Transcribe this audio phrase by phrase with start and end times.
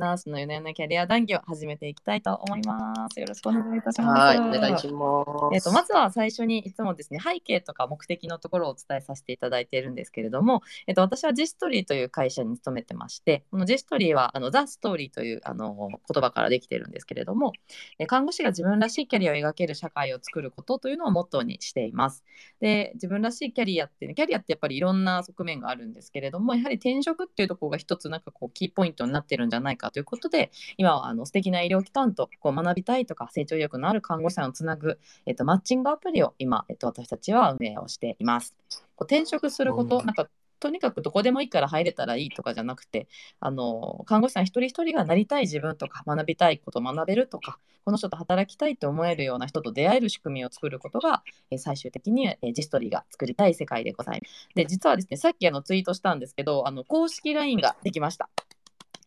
[0.00, 3.20] ナースの夜な夜なキャリア談義を始めていきたいと思います。
[3.20, 4.20] よろしくお願いいたします。
[4.20, 5.54] はい、お願いします。
[5.54, 17.52] えっとまずは最初にいつもですね背景とか目的のところをお伝えさせていただいているんですけれども、えっと私はジェストリーという会社に勤めてましてこのジェストリーはあのザ・ストーリーというあの言葉からできているんですけれども
[17.98, 22.24] え看護師が自分らしいキャリアを描ける社会を作ることというのをモットーにしています。
[22.60, 38.56] で自分らしいキャリアって、ね、キャリアってやっぱりいろんな側面があるんですけれどもやはり転職っていうところが一つなんかこうキーポイントになってるんじゃないかということで今はあの素敵な医療機関とこう学びたいとか成長意欲のある看護師さんをつなぐ、えっと、マッチングアプリを今、えっと、私たちは運営をしています。
[38.70, 40.28] こう転職すること、うんなんか
[40.60, 43.08] とにかくどこでもいいから入れたらいいとかじゃなくて
[43.40, 54.48] あの看護師さん一人一人がなりたい自分とか学びたいことを学べるとかこの人と働きたいと思えるような人と出会える仕組みを作ることが、えー最終的に、えージェストリーが作りたい世界でございます。
[54.54, 58.28] で実はですねさっきあのツイートしたんですけどあの公式 LINE ができました。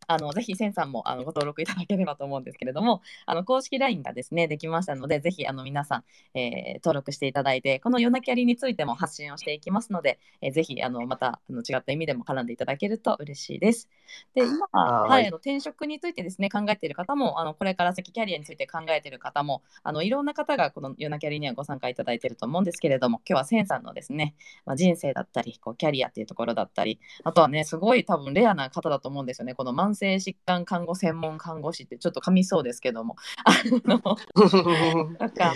[0.08, 6.04] あのぜひセンさんもあのご登録いただければと思うんですけれども あの公式 LINE がですねできましたのでぜひあの皆さん、
[6.38, 13.90] えー登録していただいてこの夜なキャリについても発信をしていきますので、えーぜひあのまたあの違った意味でも絡んでいただけると嬉しいです。
[14.36, 33.54] で今は、はいはい、あの転職についてですね考えている方もあのこれから先キャリアについて考えている方もあのいろんな方がこの夜なキャリにはご参加いただいていると思うんですけれども今日はセンさんのですね、まあ、人生だったりこうキャリアっていうところだったりあとはねすごい多分レアな方だと思うんですよねこの慢性疾患看護専門看護師ってちょっと噛みそうですけども あ
[33.86, 35.54] のなんか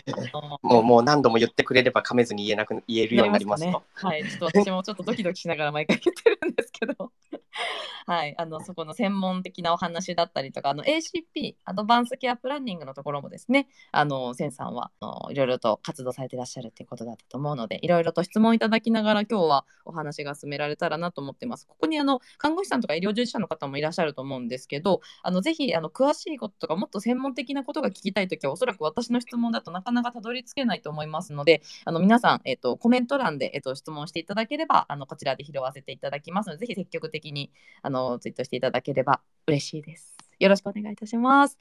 [0.62, 3.84] もうもう何度も言ってくれれば噛めずに言えなく言えるようになりますねよ。。
[3.94, 7.12] はい、ちょっと私もちょっとドキドキしながら毎回言ってるんですけど、
[8.08, 21.68] はい、あのそこの専門的なお話だったりとか、あの ACP アドバンスケアプランニングのところもですね、あのセンさんはあのいろいろと活動されてらっしゃるということだったと思うので、いろいろと質問いただきながら今日はお話が進められたらなと思ってます。
[21.68, 37.47] ここにあの看護師さんとか医療従事者の方もいらっしゃると思うんですけど、あのぜひあの詳しいこととかもっと専門的なことが聞きたいときはおそらく私の質問だとなかなかたどり着けないと思いますので、あの皆さん、えっとコメント欄で、えっと質問していただければあのこちらで拾わせていただきますのでぜひ積極的に
[37.82, 40.18] あのツイートしていただければ嬉しいです。
[40.40, 41.58] よろしくお願いいたします。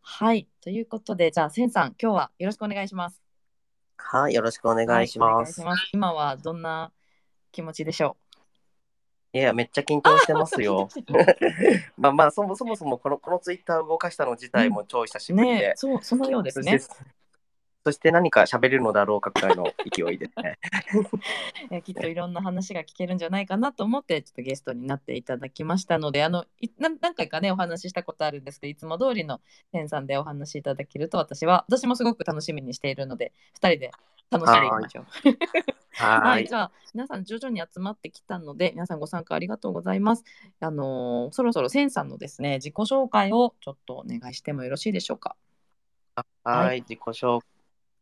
[0.00, 3.22] はいということでじゃあセンさん今日はよろしくお願いします。
[3.96, 5.90] はい、よろしくお願いしはいお願います。
[5.92, 6.92] 今はどんな
[7.52, 8.16] 気持ちでしょ
[9.34, 10.88] いや、めっちゃ緊張してますよ。
[11.96, 16.78] まあまあ、そもそもそもこのこのツイッターを動かしたの自体も超久しぶりで、ねえそうそのようですね
[17.84, 17.98] そし。
[17.98, 20.58] て何か喋れるのだろうかくらいの勢いですね。
[21.70, 29.40] えーきっといろんな話が聞けるんじゃないかなと思ってちょっとゲストになっていただきましたのであのい何何回かねお話ししたことあるんですけどいつも通りの
[29.72, 33.90] センさんでお話しいただけると私は私もすごく楽しみにしているので2人で
[34.30, 35.06] 楽しんでいきましょう。
[35.94, 36.54] ははい、いじ。
[36.54, 40.24] ゃあ皆さん徐々に集まってきたので皆さんご参加ありがとうございます。
[40.60, 45.36] あのーそろそろセンさんのですね自己紹介をちょっとお願いしてもよろしいでしょうか？
[46.16, 47.51] は、はい自己紹介。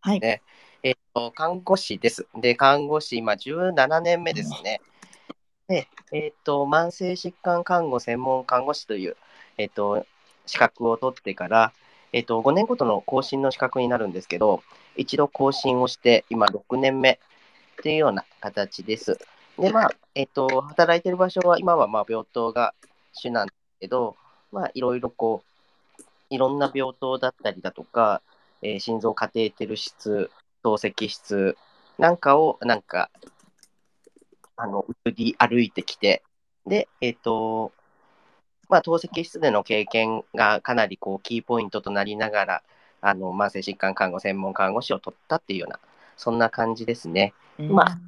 [0.01, 0.21] はい。
[0.21, 0.43] ね
[0.83, 2.27] えっと、看護師です。
[2.41, 4.81] で、看護師、今17年目ですね。
[5.69, 9.17] で、えっと、慢性疾患看護専門看護師という、
[9.59, 10.07] えっと、
[10.47, 11.73] 資格を取ってから、
[12.13, 14.63] えっと、5年ごとの更新の資格になるんですけど、
[14.97, 17.19] 一度更新をして、今6年目っ
[17.83, 19.19] ていうような形です。
[19.59, 22.75] で、まあ、えっと、働いてる場所は、今はまあ病棟が
[23.13, 24.17] 主なんですけど、
[24.51, 25.45] まあ、いろいろこ
[25.99, 28.23] う、いろんな病棟だったりだとか、
[28.63, 30.31] えー心臓カテーテル室、
[30.63, 31.57] 透析室
[31.99, 33.11] なんかを、なんか、
[34.57, 36.23] あの、移り歩いてきて、
[36.67, 37.73] で、えっ、と、
[38.69, 42.63] まあ、透析室での経験がかなりこうキーポイントとなりながら、
[43.01, 45.81] あの、慢性疾患看護専門看護師を取ったっていうような、
[46.17, 47.35] そんな感じですね。
[47.59, 47.99] まあ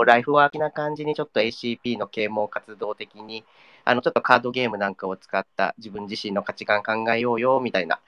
[0.00, 3.44] こうライフワークな感じにちょっと ACP の啓蒙活動的に、
[3.84, 8.00] あの、ちょっとカードゲームなんかを使った自分自身の価値観考えようよ、みたいな、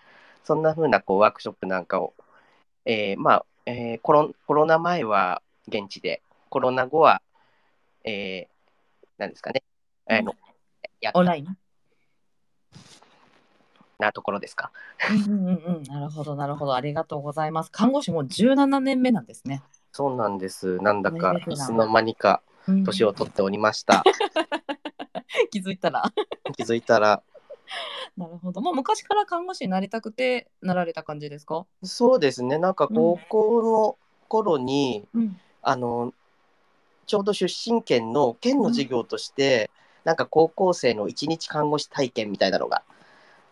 [0.45, 2.15] そんな風なこうワークショップなんかを、
[2.85, 7.23] えーまあ、えーコロ、コロナ前は現地で、コロナ後は、
[8.05, 9.63] えー、なんですかね、
[10.09, 10.35] あの、
[11.01, 11.47] やっオンライン？
[13.99, 14.73] なところですか。
[15.27, 17.71] うんうんうんうん、なるほどなるほどありがとうございます。
[17.71, 19.63] 看護師もう17年目なんですね。
[19.93, 20.79] そうなんです。
[20.79, 24.03] なんだおかいつの間にかうん年を取っておりました。
[25.51, 26.13] 気づいたら
[26.57, 27.23] 気づいたら、
[28.17, 28.61] なるほど。
[28.61, 33.97] もう昔から看護師になりたくてなられた感じですか、そうですね、なんか高校の
[34.29, 36.13] 頃に、うん、あの、
[37.07, 39.71] ちょうど出身県の県の授業として、
[40.05, 42.83] なんか高校生の一日看護師体験みたいなのが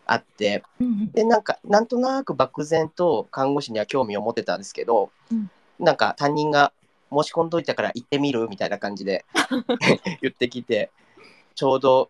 [0.05, 5.49] あって、うんで、なんか、なんとなく漠然と看護師には興味を持ってたんですけど、うん。
[5.79, 6.73] なんか担任が
[7.11, 9.25] 申し込んどいたから行ってみるみたいな感じで
[10.21, 10.91] 言ってきて、
[11.55, 12.09] ちょうど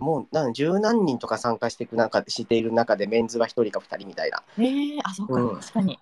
[0.00, 5.98] もうなん十何人とか参加していく中でしている中でメンズは1人か2人みたいなえー、あ、そうか、うん確かに。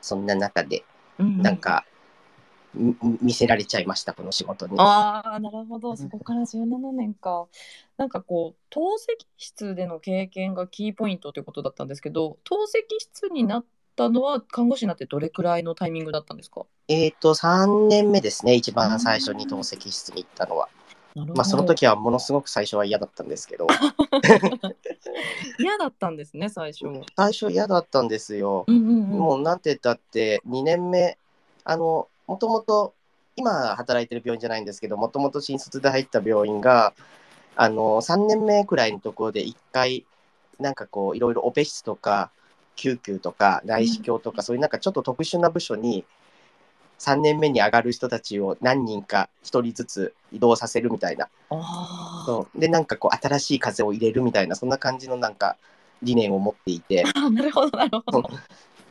[0.00, 0.84] そんな中で
[1.18, 1.56] ううなん。
[1.58, 1.84] か、
[2.74, 4.74] み見せられちゃいましたこの仕事に。
[4.78, 5.94] ああ、なるほど。
[5.96, 7.46] そこから17年か。
[7.98, 13.64] なんかこう、透析室での経験がキーポイントということだったんですけど、透析室になっ
[13.94, 16.64] たのは看護師になってどれくらいのタイミングだったんですか？
[16.88, 20.68] えっ、と3年目ですね一番最初に透析室に行ったのは。
[21.14, 23.66] まあその時はものすごく最初は嫌だったんですけど
[25.58, 26.86] 嫌だったんですね、最初。
[27.16, 28.64] 最初嫌だったんですよ。
[28.66, 29.18] うんうんうん。
[29.18, 31.18] もうなんて言ったって2年目
[31.64, 32.94] あのもともと
[33.36, 36.94] 今働いてる病院じゃないんですけどもともと新卒で入った病院が
[37.56, 40.06] あの3年目くらいのところで1回
[40.58, 42.30] なんかこういろいろオペ室とか
[42.76, 46.04] 救急とか内視鏡とか、そういうなんかちょっと特殊な部署に
[47.02, 51.28] 3年目に上がる人たちを何人か1人ずつ移動させるみたいな
[52.24, 55.56] そうでなんかこう新しい風を入れるみたいなそんな感じのなんか
[56.02, 57.04] 理念を持っていて。
[57.14, 58.30] あ、なるほど、なるほど。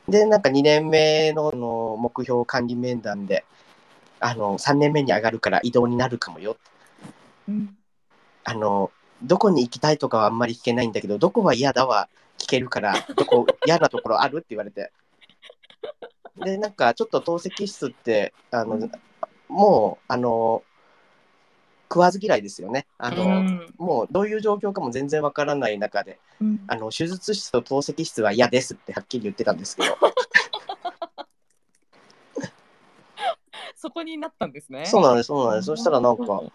[0.07, 3.45] で、なんか2年目のあの目標管理面談で、
[4.19, 6.57] あの、3年目に上がるから移動になるかもよ。
[7.47, 7.75] うん
[8.43, 8.91] あの、
[9.21, 12.09] どこに行きたいとかはあんまり聞けないんだけど、どこは嫌だは
[12.39, 14.91] 聞けるから、どこ嫌なところあるって言われて。
[16.37, 18.89] で、なんかちょっと透析室って、あの、
[19.47, 20.63] もう、あの、
[21.89, 22.87] 食わず嫌いですよね。
[22.97, 29.97] あの、うんもうどういう状況かも全然わからない中で、うんあの手術室と透析室は嫌ですってはっきり言ってたんですけど、
[33.75, 34.85] そこになったんですね。
[34.85, 35.65] そうなんです、そうなんです。
[35.65, 36.51] そしたらなんか、う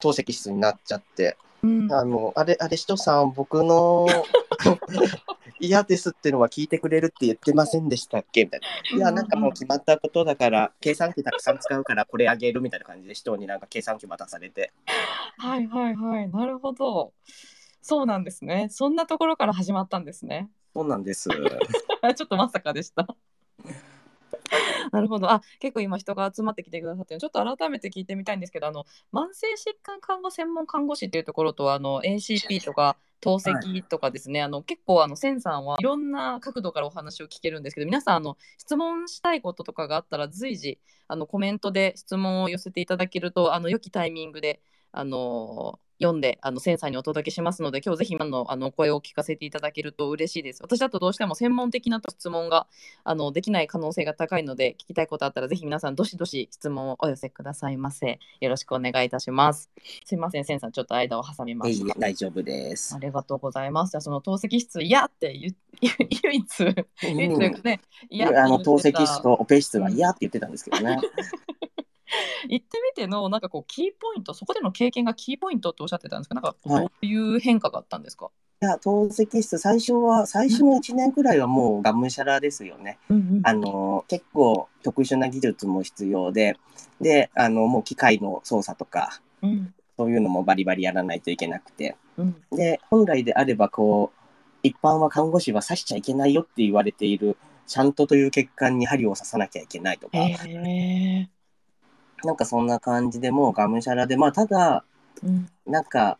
[0.00, 1.36] 透析室になっちゃって、
[1.66, 4.06] ん、あの、あれ、あれ、市長さん、僕の
[5.60, 8.44] 嫌ですってのは聞いてくれるって言ってませんでしたっけ？
[8.44, 8.60] みたい
[8.92, 8.96] な。
[8.96, 14.72] いや、なんかもう決まったことだから、計算機たくさん使うから、これあげるみたいな感じで、市長になんか計算機渡されて。
[15.38, 17.12] はいはいはい、なるほど。
[17.82, 18.68] そうなんですね。
[18.70, 20.50] そんなところから始まったんですね。
[20.74, 21.28] そうなんです。
[22.16, 23.06] ちょっとまさかでした。
[24.92, 25.30] なるほど。
[25.30, 40.78] あ、結構今人が集まってきてくださってるちょっと改めて聞いてみたいんですけど、あの慢性疾患看護専門看護師っていうところとあの ACP とか透析とかですね、あの結構あのセンさんはいろんな角度からお話を聞けるんですけど、皆さんあの質問したいこととかがあったら随時
[41.08, 44.60] あのコメントで質問を寄せていただけるとあの良きタイミングで
[44.92, 50.62] あの読んであのセンサーにお届けしますので今日ぜひ今のあの声を聞かせていただけると嬉しいです。
[50.62, 52.66] 私だとどうしても専門的な質問が
[53.04, 58.20] あのできない可能性が高いので聞きたいことあったらぜひ皆さんどしどし質問をお寄せくださいませ。
[58.40, 59.70] よろしくお願いいたします。
[60.04, 62.94] すいませんセンさんちょっと間を挟みまいいした大丈夫です。
[62.94, 62.98] あ。
[62.98, 63.90] りがとうございます。
[63.90, 65.54] じゃあその透析室嫌って言
[66.24, 66.64] 唯一
[67.02, 70.98] 唯一というかね嫌ってあの透析室とオペ室は嫌って言ってたんですけどね。
[72.48, 76.34] 行ってみてのなんかこうキーポイントそこでの経験がキーポイントっておっしゃってたんですか？
[76.34, 76.84] なんかはい。
[76.84, 82.98] どういう変化があったんですか、いや、透析室、最初は、最初の1年くらいはもうがむしゃらですよね。
[83.08, 83.40] うんうん。
[83.44, 86.56] あの、結構特殊な技術も必要で、
[87.00, 89.74] で、あの、もう機械の操作とか、うん。
[89.96, 91.96] そういうのもバリバリやらないといけなくて。
[92.16, 92.36] うん。
[92.52, 94.18] で、本来であれば、こう、
[94.62, 101.28] 一般は看護師は刺しちゃいけないよって言われている、ちゃんとという血管に針を刺さなきゃいけないとか、へえ
[102.24, 104.84] なんかそんな感じでもうがむしゃらで、まあ、ただ、
[105.22, 105.48] うん。
[105.66, 106.18] なんか、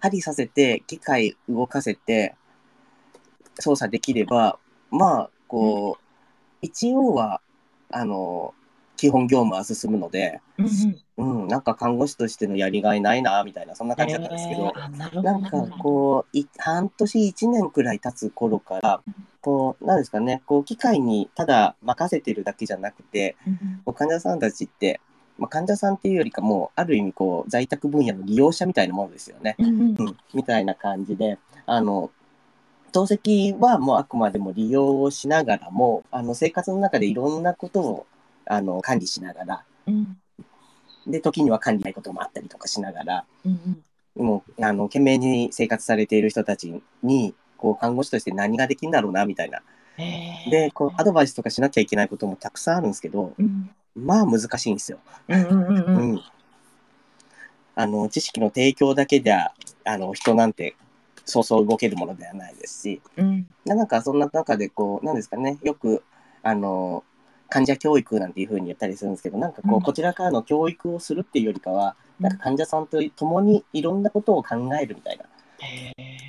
[0.00, 2.34] 針させて、機械動かせて、
[3.58, 4.58] 操作できれば、
[4.90, 6.04] まあ、こう、
[6.62, 7.40] 一応は、
[7.90, 8.54] あの、
[8.96, 11.42] 基本業務は進むので、うんうん。
[11.42, 19.02] うん、なんか看護師としてのやりがいないな、みたいな、そんな感じだったんですけど、へーあなどなんかこう、い半年、一年くらい経つ頃から、
[19.40, 25.00] こう、なんですかね、こう、機械にただ任せてるだけじゃなくて、うん患者さんたちって、
[25.40, 29.56] まあ、患者さんっていうよりかもう、ある意味、こう、在宅分野の利用者みたいなものですよね。
[29.58, 29.96] うんうん。
[29.98, 32.10] うん、みたいな感じで、あの、
[32.92, 38.06] 透析はもうあくまでも利用をしながらも、あの、生活の中でいろんなことを、
[38.44, 40.18] あの、管理しながら、うん。
[41.06, 43.82] で、時には管理ないこともあったりとかしながら、うん
[44.16, 49.62] もう、あの、懸命に生活されている人たちに、こう、看護師として何ができるんだろうな、みたいな。
[50.50, 54.98] で、こう、アドバイスとかしなきゃいけないこともたくさんあるんですけど、うんまあ難しいんですよ。
[55.28, 56.14] うんうんうんううん。
[56.14, 56.20] ん。
[57.74, 59.52] あの、知識の提供だけでは、
[59.84, 60.76] あの、人なんて、
[61.24, 63.46] そうそう動けるものではないですし、うん。
[63.64, 66.02] なんかそんな中でこう、なんですかね、よく、
[66.42, 67.04] あの、
[67.48, 69.82] 患者教育なんていうふうに言ったりするんですけど、なんかこう、うん。
[69.82, 75.24] こちらからの教育をするっていうよりかは、なんか患者さんと共にいろんなことを考えるみたいな、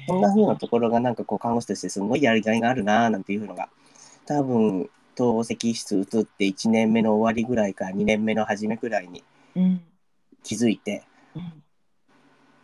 [0.08, 3.70] そんな風なところがなんかこう、看護師としてすごいやりがいがあるなぁなんていうのが、
[4.26, 9.24] 多分、透析室移って1年目の終わりぐらいから2年目の初めぐらいに
[9.56, 9.82] うん。
[10.44, 11.04] 気づいて、
[11.36, 11.64] うん。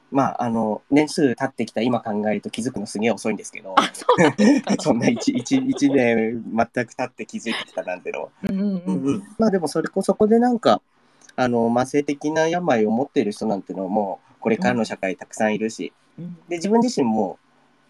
[0.09, 3.91] まあ、あの、年数経ってきた今考えると気づくのすげえ遅いんですけど、あ
[4.79, 8.31] そんな一一一年全く経って気づいてきたなんての。
[9.37, 10.81] まあでもそれこそこでなんか、
[11.35, 16.35] あの、慢性的な病を持っている人なんてのも、これからの社会たくさんいるし、うん。
[16.47, 17.37] で、自分自身も、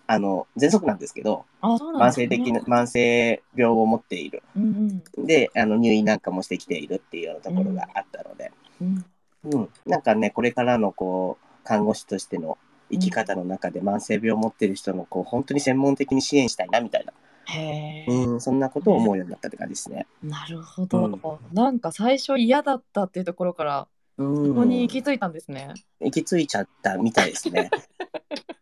[0.07, 4.41] あの、喘息なんですけど、慢性的な、慢性病を持っている。
[4.55, 5.25] うんうん。
[5.25, 9.05] で、あの、入院なんかもしてきているっていうようなところがあったので、うん。
[9.43, 12.57] うん、なんかね、これからのこう、看護師としての
[12.89, 17.13] 生き方の中で慢性病を持っている人のこう、本当に専門的に支援したいなみたいな、
[17.45, 20.07] へえ、うん、そんなことを思うようになったって感じですね。
[20.23, 23.87] なるほど、なんか最初嫌だったっていうところから
[24.17, 27.69] うん、ここに行き着いたんですね、行き着いちゃったみたいですね。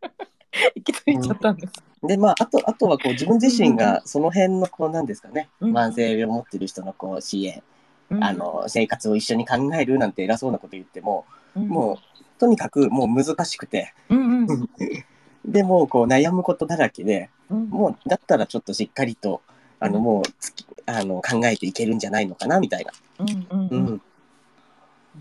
[0.76, 5.78] 行き着いちゃったんです、で、まあ、あと、あとはこう、自分自身がその辺のこう、なんですかね、うん。
[5.78, 7.62] 慢性病を持っている人のこう、支援、
[8.10, 8.24] うん。
[8.24, 11.68] あ、の、生活を一緒に考えるなんて偉そうなこと言っても、うん。
[11.68, 14.70] もう、とにかくもう難しくて、うんうん。
[15.46, 17.70] でもうこう悩むことだらけで、うん。
[17.70, 19.42] もうだったらちょっとしっかりと、
[19.80, 20.04] あのうん。
[20.04, 22.92] もうつきあの考えていけるんじゃないのかなみたいな。
[23.20, 23.84] うんうんううん。
[23.84, 24.02] ん。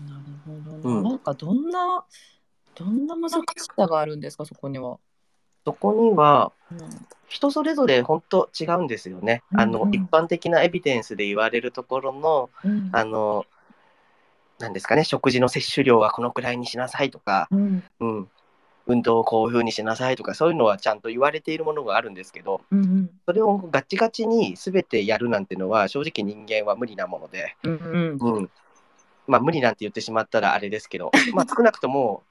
[0.07, 1.03] なるほどな、うん。
[1.03, 2.03] なんかどんな
[2.75, 3.43] どんな難し
[3.77, 4.97] さがあるんですかそこには、
[5.65, 6.77] そこにはうん。
[7.27, 9.41] 人それぞれ本当違うんですよね。
[9.53, 9.87] あのうん。
[9.87, 12.89] うん一般的なエビデンスで言われるところの、うん。
[12.93, 13.45] あの、
[14.59, 17.83] なんですかね、食事の摂取量はこのくらいにしなさいとか、うん。
[17.99, 18.29] うん、
[18.87, 23.09] 運動をこういうふうにしなさいとか、そういうのはちゃんと言われているものがあるんですけど、うん。
[23.25, 28.35] それをガチガチに全てやるなんてのは正直人間は無理なもので、うんうん。
[28.35, 28.49] うん、
[29.27, 32.23] まあ無理なんて言ってしまったらあれですけど、まあ少なくとも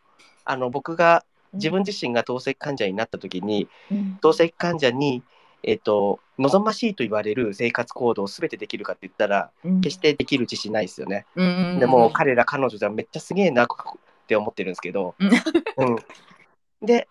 [0.45, 4.19] あの僕が自分自身が透析患者になった時にうん。
[4.21, 5.23] 透析患者に、
[5.63, 9.81] えっと望ましいと言われる生活行動を全てできるかって言ったらうん。
[9.81, 11.27] 決してできる自信ないですよね。
[11.37, 11.79] うんうんうん。
[11.81, 13.67] でも彼ら彼女じゃめっちゃすげえなっ
[14.27, 15.99] て思ってるんですけど、うん、
[16.83, 17.09] で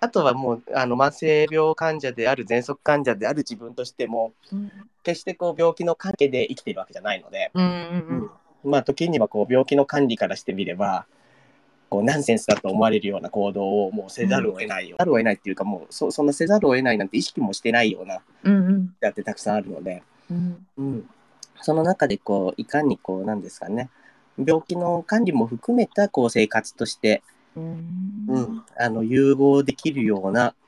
[0.00, 4.70] あとはもうあの慢性病患者である喘息患者である自分としてもうん。
[5.02, 7.64] 決してこう病気の関係で生きているわけじゃないので、うん。
[7.64, 8.70] うん。
[8.70, 11.06] まあ時にはこう病気の管理からしてみれば
[11.88, 18.94] こうナンセンスだと思われるような行動をもうせざるを得ないよ、せざるを得ないっていうかもうそそんなせざるを得ないなんて意識もしてないようなうんうん。
[19.00, 20.66] だってたくさんあるので、うん。
[20.78, 21.10] うん、
[21.60, 23.90] その中でこういかにこうなんですかね。
[24.38, 27.22] 病気の管理も含めたこう生活として、
[27.56, 28.26] うん。
[28.28, 30.65] うん、あの融合できるようなうん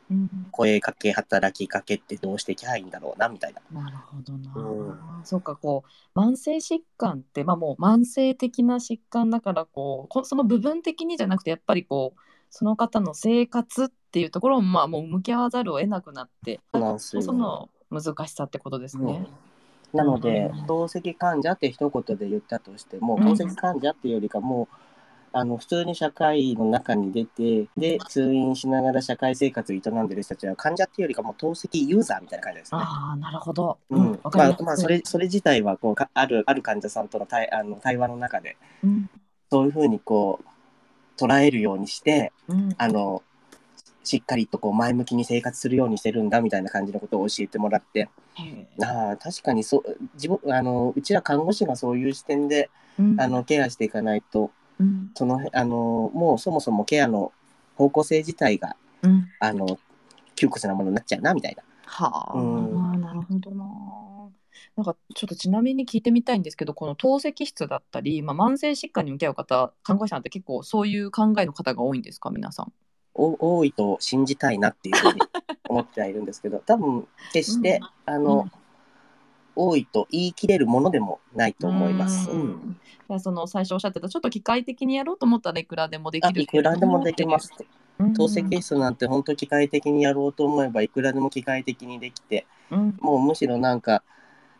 [0.52, 3.82] 声かけ働きかけってどうしていきゃいいんだろうなみたいな。
[3.82, 5.24] なるほどな、うん。
[5.24, 5.84] そうかこ
[6.14, 16.60] う慢性疾患ってまあもう慢性的な疾患だからこうこその部分的にじゃなくてやっぱりこうその方の生活っていうところもまあもう向き合わざるを得なくなって
[16.98, 19.26] その難しさってことですね。
[19.92, 23.24] なのでうん、透析患者って一言で言ったとしても、うん。
[23.24, 24.74] 透析患者っていうよりかもう、
[25.38, 32.80] あの普通に社会の中に出て、で、通院しながら社会生活を営んでる人たちは、患者っていうよりかもう透析ユーザーみたいな感じですね。
[32.80, 33.78] ああなるほど。
[33.90, 34.20] うん。
[34.22, 34.36] ます。
[34.36, 39.10] まあ、まあ、それ、それ自体は、こう、かある、ある患者さんとの対、あの、対話の中で、うん。
[39.50, 42.74] そういうふうに、こう、捉えるようにして、うん。
[42.76, 43.22] あの、
[44.04, 48.08] しっかりとこう前向きに生活するようにしてるんだみたいな感じのことを教えてもらって、
[48.82, 53.20] ああ、確かにそう、自分、あの、うちら看護師がそういう視点で、うん。
[53.20, 57.32] あの、ケアしていかないと、うんその、あの、もうそもそもケアの
[57.76, 59.78] 方向性自体が、うんあの、
[60.34, 61.62] 窮屈なものになっちゃうな、みたいな。
[61.84, 63.64] はあ、うんなるほどな。
[64.76, 72.72] なんかちょっとちなみに聞いてみたいんですけどこの透析室だったり、まあ、慢性疾患に向き合う方看護師さんって結構そういう考えの方が多いんですか皆さん？
[73.14, 75.20] お多いと信じたいなっていうふうに
[75.68, 78.52] 思ってはいるんですけど、多分、決して、 あの、うん
[79.58, 82.30] 多いと言い切れるものでもないと思います。
[82.30, 82.34] う
[83.08, 83.20] うん。
[83.20, 87.52] その最初おっしゃってたちょっと機械的にやろうと思ったらいくらでもできるあいくらでもできます。
[87.98, 88.14] うん。
[88.14, 92.96] 透析室なんて本当機械的にやろうと思えばいくらでも機械的にできて、うん。
[93.00, 94.04] もうむしろなんか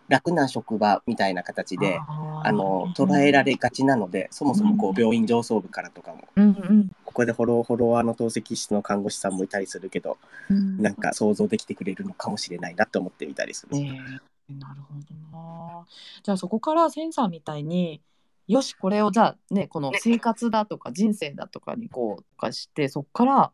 [0.09, 6.91] 楽な職場みたいな形で、あの捉えられがちなので、そもそもこうんう病院上層部からとかも、うんうん。
[7.05, 10.17] ここでフォローフォロワーの透析室の看護師さんもいたりするけど、
[10.51, 10.83] うん。
[10.83, 13.77] なんか想像できてくれるのかもしれないなと思ってみたりする。
[13.77, 15.87] ねえなるほどな。
[16.23, 18.01] じゃあそこからセンサーみたいに
[18.47, 23.53] よしこれをじゃあねこの生活だとか人生だとかにこうとかしてそこから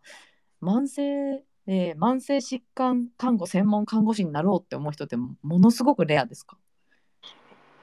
[0.63, 6.57] 慢性、えー慢性疾患看護専門看護師になろうって思う人ってものすごくレアですか？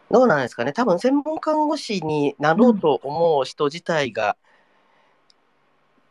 [0.10, 0.74] どうなんですかね。
[0.74, 4.36] 多分専門看護師になろうと思う人自体が、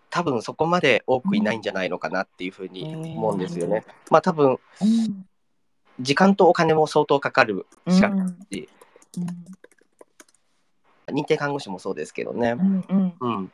[0.09, 3.85] 多分そこまで多くいないんじゃないのかなっていうふうに思うんですよね。
[4.11, 5.27] まあ多分うん
[6.01, 8.69] 時間とお金も相当かかる資格うんし、
[11.09, 12.63] 認定看護師もそうですけどねう。
[12.63, 13.53] んうんうん。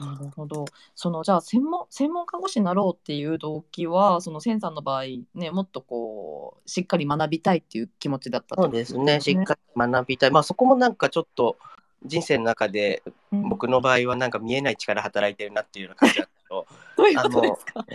[0.00, 0.64] なるほど。
[0.94, 5.04] そのじゃあ専門専門看護師になろうっていう動機はそのセンさんの場合
[5.34, 9.60] ねもっとこうしっかり学びたいっていう気持ちだったそうですね、しっかり
[9.92, 10.30] 学びたい。
[10.30, 11.56] まあそこもなんかちょっと
[12.04, 16.66] 人生の中でり僕の場合はなんか見えない力働いてるなっていうような感じだけど、
[16.96, 17.86] どういうことですか？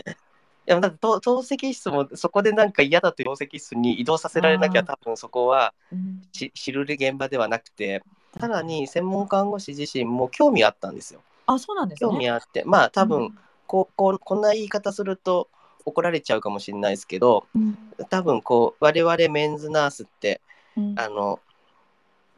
[0.68, 6.22] いやだって透透析室もそこでなんか嫌だと透析室に移動させられなきゃ多分そこはうん。
[6.34, 8.04] し知る現場ではなくて、
[8.40, 11.22] さらに専門看護師自身も興味あったんですよ。
[11.46, 12.10] あそうなんですね。
[12.10, 13.38] 興味あって、まあ多分うん。
[13.66, 15.50] こうこうこんな言い方すると
[15.86, 17.78] 怒られちゃうかもしれないですけど、うん。
[18.10, 20.42] 多分こう我々メンズナースって
[20.76, 20.94] うん。
[20.98, 21.40] あの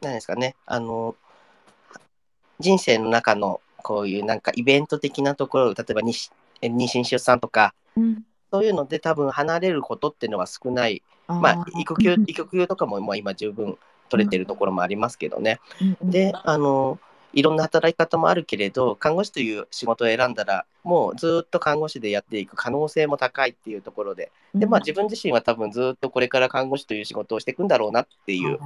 [0.00, 1.14] 何ですかねあの
[2.58, 6.30] 人生の中のこういうなんかイベント的なところ例えば妊
[6.62, 8.22] 娠出産とかうん。
[8.52, 11.02] そういうので多分離れることっていうのは少ない。
[11.26, 11.40] あー。
[11.40, 12.24] まあ育休うん。
[12.26, 13.78] 育休とかももう今十分
[14.08, 16.10] 取れてるところもありますけどね、うんうん。
[16.10, 16.98] であの
[17.32, 24.32] いろんな働き方もあるけれど看護師という仕事を選んだらもうずっと看護師でやっていく可能性も高いっていうところで。
[24.54, 28.58] で、まあ、自分自身は多分ずっとこれから看護師という仕事をしていくんだろうなっていう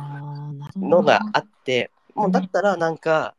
[0.76, 3.34] のがあってもうだったらなんか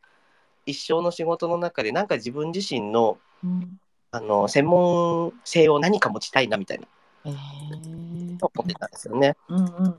[0.67, 3.79] 一生の仕事の中でなんか自分自身のうん
[4.15, 6.87] あの専門性を何か持ちたいなみたいな。
[7.25, 8.37] へー。
[8.37, 9.35] と思ってたんですよね。
[9.49, 9.95] うんうん。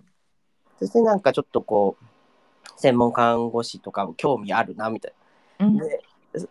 [0.78, 5.12] そしてなんかちょっとこう専門看護師とかも興味あるなみたい
[5.60, 5.76] うん。
[5.76, 5.84] な。
[5.84, 6.00] で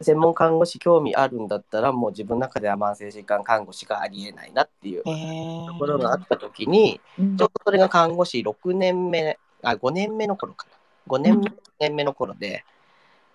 [0.02, 7.38] 専門看護師興味あるんだったらもう自分の中では慢性疾患看護師がありえないなっていうところがあった時にうん。
[7.38, 10.78] ちょっとそれが看護師6年目あ5年目の頃かな。
[11.08, 12.64] 5年目,、年目の頃で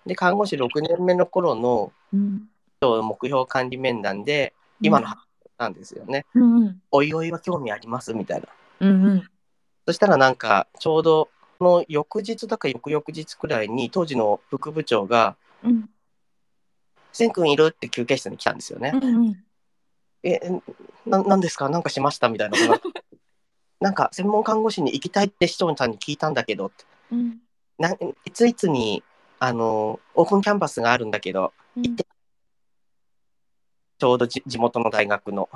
[0.05, 2.47] で看護師6年目の頃のうん
[2.81, 5.17] 目標管理面談で今の話
[5.57, 6.25] なんですよね。
[6.33, 8.47] うんうんおいおいは興味ありますみたいな。
[8.79, 9.23] うんうん
[9.85, 15.89] そしたらなんかちょうどこの翌日とか翌々日くらいに当時の副部長がうん
[17.13, 18.91] 「千君いる?」って休憩室に来たんですよね。
[18.95, 19.43] うんうん
[20.23, 20.39] え
[21.05, 21.67] ななんですか？
[21.69, 22.57] なんかしましたみたいな。
[23.79, 27.39] なんか専門看護師に行きたいって市長さんに聞いたんだけどってうん
[27.79, 27.97] ない
[28.31, 29.03] ついつに
[29.39, 31.95] あのオープンキャンパスがあるんだけどうん
[34.01, 35.47] ちょうどじ地元の大学の。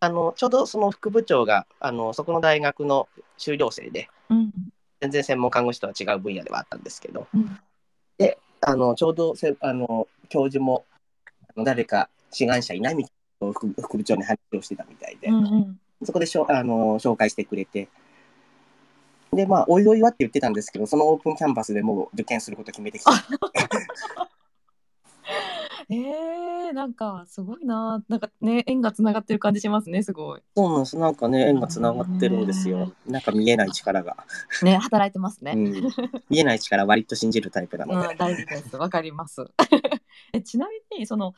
[0.00, 4.52] あのちょうどその副部長があのそこの大学の修了生でうん。
[5.00, 7.26] 全然専門看護師とは違う分野ではあったんですけど。
[7.32, 7.58] うん。
[8.60, 10.84] あのちょうどせあの教授も
[11.48, 15.80] あの誰か志願者いないみたいな副副部長に話をしてたみたいで、うんうん。
[16.04, 17.88] そこでしょあの紹介してくれて。
[19.32, 23.12] でまあおいおいはって言ってたんですけどそのオープンキャンパスでもう受験すること決めてきた
[25.88, 28.02] えー、なんかすごいな。
[28.08, 30.40] なんかね縁がつながってる感じしますねすごい。
[30.56, 30.96] そうなんです。
[30.96, 32.92] なんかね縁がつながってるんですよ。
[33.06, 34.16] なんか見えない力が、
[34.62, 35.72] ね働いてますね、うん、
[36.28, 38.76] 見えない力割と信じるタイプなので、うん、大事です。
[38.76, 39.46] わかります。
[40.32, 41.34] えちなみにその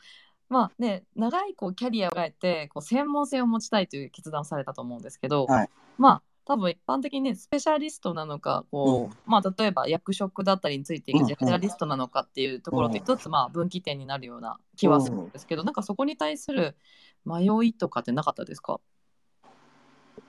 [0.49, 5.69] まあね長いこうキャリアを変えてこう専門性を持ちたいという決断をされたと思うんですけど、はい。
[5.99, 9.17] まあ多分一般的にねスペシャリストなのかこう、うん。
[9.27, 11.27] まあ例えば役職だったりについていうんうん。
[11.27, 16.75] くスペシャリストなのかっていうところって一つまあ分岐点になるような気はするんですけど、なんかそこに対する
[17.23, 18.79] 迷いとかってなかったですか？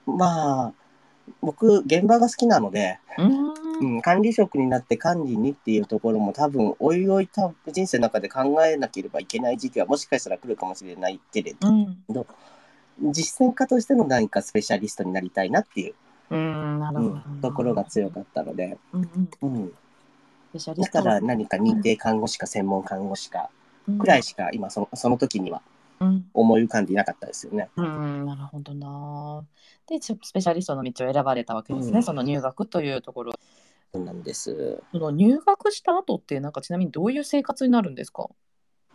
[0.05, 0.73] まあ
[1.41, 3.51] 僕現場が好きなので、うーん。
[3.81, 12.03] うん、管理職になって管理にっていうところも多分おいおい多分人生の中で考えなければいけない時期はもしかしたら来るかもしれないけれど、うん。
[13.11, 15.95] 実践家としての何かスペシャリストになりたいなっていう、
[16.31, 19.73] うんなるほど、うん、ところが強かったので、うんうん。
[20.53, 23.49] だから何か認定看護師か専門看護師か
[23.99, 25.61] くらいしか今そのその時には
[25.99, 26.25] うん。
[26.33, 27.69] 思い浮かんでいなかったですよね。
[27.75, 29.45] うん、なるほどな。
[29.87, 32.03] で、スペシャリストの道を選ばれたわけですね、うん。
[32.03, 33.33] その入学というところ。
[33.93, 34.81] そうなんです。
[34.91, 38.29] その入学した後って、なんかちなみにどういう生活になるんですか？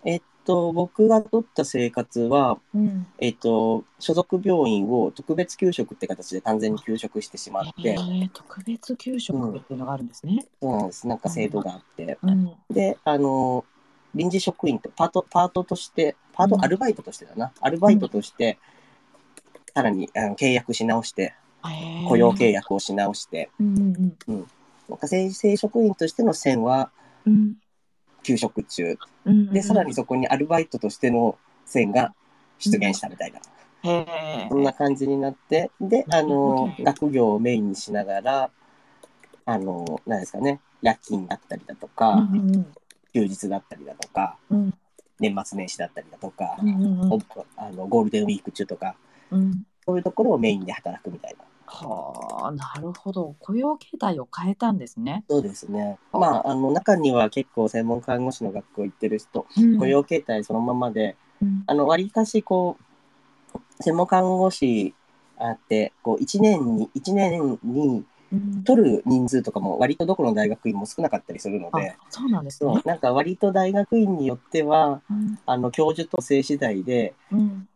[0.07, 3.07] えっと、僕が取った生活は、うん。
[3.19, 10.47] えっと、所属病院を特別給食って形で完全に休職してしまっえて、ー、特別給食っていうのがあるんですね。
[10.63, 11.09] そうなんです。
[11.09, 12.19] なんか制度があって。
[12.23, 12.53] うん。
[12.71, 13.65] で、あの、
[14.15, 18.59] 臨時職員と、パート、パートとして、パートうんアルバイトとしてだな、アルバイトとして、
[19.75, 21.35] さらにあの契約し直して、
[22.09, 22.53] 雇用契約。
[22.53, 24.47] 約をし直して、うんうん
[24.89, 26.91] なんか正正職員としての線は
[27.27, 27.55] うん。
[28.27, 28.99] 休職中。
[29.25, 29.53] うん。
[29.53, 32.13] で、さらにそこにアルバイトとしての線が
[32.59, 33.41] 出現したみたいな。
[33.89, 38.51] へそんな感じになって、で、あのう、ん学業をメインにしながら、
[39.45, 42.67] あの、何ですかね、夜勤だったりだとうか、んうん
[43.15, 44.75] 休日だったりだとか、うん
[45.19, 47.19] 年末年始だったりだとか、うんうんお
[47.57, 48.97] あのゴールデンウィーク中とか、
[49.31, 49.65] うん。
[49.87, 53.35] そういうところをメインで働くみたいなはあ、なるほど。
[53.41, 55.25] 雇用形態を変えたんですね。
[55.29, 55.99] そうですね。
[56.13, 62.79] まあ、あの中には結構専門看護師の学校行ってる人、うん雇用形態そのままで、うんあの割かしこ
[63.55, 64.95] う専門看護師
[65.39, 72.83] あってこう1年に一年にうん取る人数とかも割とどこの大学院も少なかったりするのあで、そうなんですね。
[72.85, 77.69] なんか割と大学院によってはうんあの教授と性次第でうん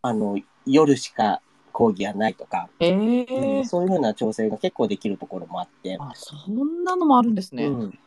[0.00, 1.40] あの夜しか
[1.72, 7.66] 講義がないとか、えうえんそういうふうな調整が結構できるところもあって、あ、そんなのもあるんですね。
[7.66, 7.98] うん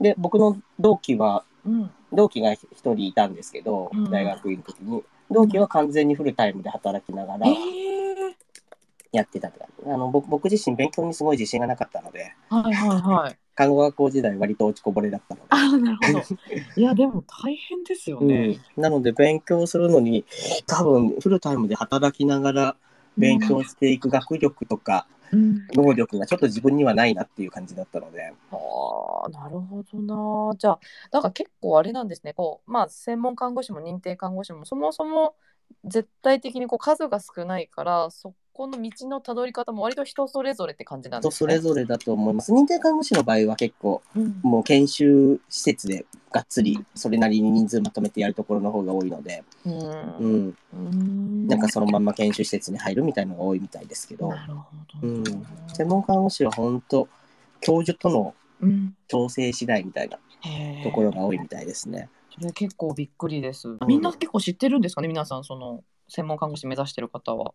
[0.00, 1.90] で僕の同期はうん。
[2.12, 8.36] 同期が一人いたんですけど、うん大学院の時に同期は完全にフルタイムで働きながらええ
[9.12, 13.38] やってたってあの僕僕自身勉強にすごい自信がなかったのではいはいはい。
[13.54, 15.46] 看護学校時代割と落ちこぼれだったので。
[15.50, 16.24] あ、なるほど。
[16.74, 18.58] いや、でも大変ですよね。
[18.76, 20.24] うん、なので勉強するのに
[20.66, 22.76] 多分フルタイムで働きながら
[23.16, 25.66] 勉強していく学力とかうん。
[25.74, 28.56] 能力がちょっと自分にはないなっていう感じだったので、あ
[29.26, 29.98] あ、なるほど
[30.50, 30.56] な。
[30.56, 32.34] じゃあ、だから結構あれなんですね。
[32.34, 35.34] こう、まあ、専門看護師も認定看護師も、そもそも
[35.84, 41.54] 絶対的にこう数が少ないから、そこの道のたどり方も割と人それぞれって感じなんですね。
[41.54, 42.52] れぞれだと思います。
[42.52, 49.70] 認定看護師の場合は結構うんもう研修施設でがっつりそれなりに人数まとめてやるところの方が多いので、う。
[49.70, 54.64] うんん、うんなんかそのまんま研修施設に入るみたいなのが多いみたいですけど、なるほ
[55.00, 55.08] ど。
[55.08, 55.24] うん、
[55.72, 57.08] 専門看護師は本当
[57.60, 58.94] 教授とのうん。
[59.08, 60.18] 調整次第みたいな
[60.84, 62.08] ところが多いみたいですね。
[62.32, 63.76] それ結構びっくりです。
[63.86, 67.52] みんな結構知ってるんですかね、皆さん、その専門看護師目指してる方は。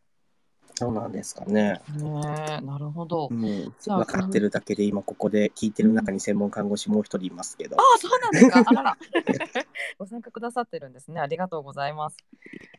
[0.78, 1.82] そうなんですかね。
[1.96, 3.30] ねえ、なるほど。
[3.32, 8.64] う分かってるだけで今ここで聞いてる中に専門看護師もう一人いますけどあ、あ、そうなんですか。
[8.64, 8.98] あらら。
[9.98, 11.20] ご参加くださってるんですね。
[11.20, 12.18] ありがとうございます。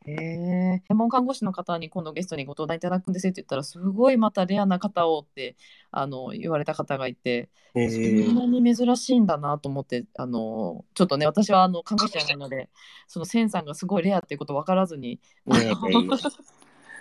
[0.07, 5.57] ええ専門看護師の方に今度ゲストにご登壇いただくんですって言ったら、すごいまたレアな方をって
[5.91, 12.71] あの言われた方がいて、えそーんなに珍しいんだなと思って、あのちょっとね、私はあの看護師じゃないので、
[13.09, 15.73] そのセンさんがすごいレアっていうこと分からずに、ねえ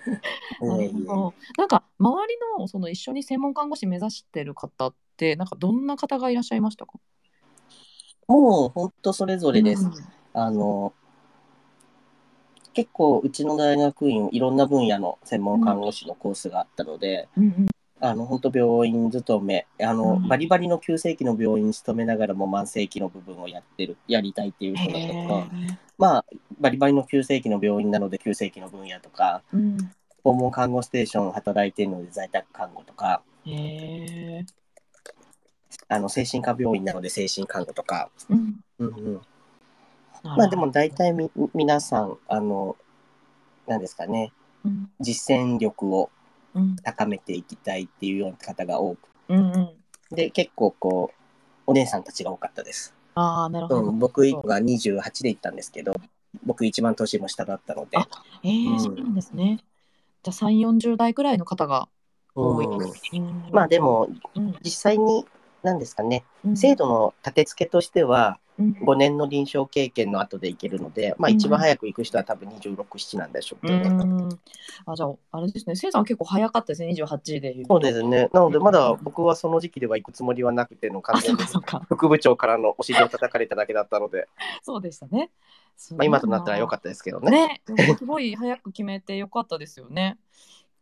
[0.61, 1.33] なるほど。
[1.57, 6.93] なんか周りのその一緒に専門看護師目指してる方って、なんかどんな方がいらっしゃいましたか？
[8.27, 9.85] もう本当それぞれです。
[9.85, 9.93] うん。
[10.33, 10.93] あの
[12.73, 17.67] 結構うちの大学院いろんな分野の専門看護師のコースがあったので、うんうん。
[17.99, 26.25] あの本当病院勤めあの、うんバリバリの急性期の病院に勤めながらも慢性期の部分をやってるやりたいっていう人だとかへまあ
[26.59, 29.77] バリバリの急性期の病院なので急性期の分野とかーうん
[30.27, 33.21] 訪問看護ステーション働いてるので在宅看護とか
[35.87, 38.59] あの精神科病院なので精神看護とか、うん。
[38.79, 39.21] うんうん、
[40.23, 42.75] まあでも大体み皆さんあの
[43.67, 44.33] なんですかね。
[44.65, 44.89] うん。
[44.99, 46.09] 実践力を
[46.53, 46.75] うん。
[46.77, 48.99] 高めていきたいっていうような方が多く。
[49.29, 49.69] うんうん。
[50.13, 55.93] で結構こうお姉さんたちが多かったです、ああなるほど、うん、僕が28で行ったんですけど
[56.45, 57.97] 僕一番年も下だったので。
[57.97, 58.07] あ
[58.43, 58.79] えーうん。
[58.79, 59.63] そうなんですね
[60.23, 61.89] じゃあ3 4 0代くらいの方が
[62.35, 62.81] 多い、うん。
[62.81, 63.51] うん。
[63.51, 64.55] まあでもうん。
[64.63, 65.25] 実際に
[65.63, 66.25] 何ですかね。
[66.45, 66.57] うん。
[66.57, 71.35] 制度の立て付けとしてはうん5年の臨床経験の後で行けるので、まあ、うん。
[71.35, 74.29] 一番早く行く人は多分26、7なんでしょうけど、うん。
[74.85, 75.75] あじゃああれですね。
[75.75, 76.89] せいさ結構早かったですね。
[76.93, 78.29] 28でそうですね。
[78.33, 81.43] なので、まだ僕はその時期では行くつもりはなくての完全に
[81.89, 84.27] 副部長からのお尻を叩かれただけだったので、
[84.63, 85.29] そうでしたね。
[85.91, 87.29] まあ、今となったら良かったですけどね。
[87.31, 87.61] ね、
[87.97, 90.17] すごい早く決めてよかったですよね。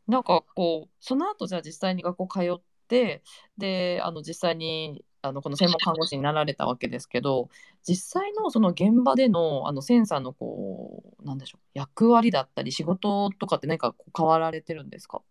[0.08, 3.24] なんかこうその後じゃあ実際に学校通って
[3.58, 7.50] であの実際にあのこの専門看護師になられたわけですけど
[7.88, 15.22] 実際のその現場でのあのセンサーのこうなんでしょう役割だったり仕事とかって何かこう変わられてるんですか？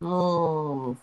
[0.00, 0.98] うーん。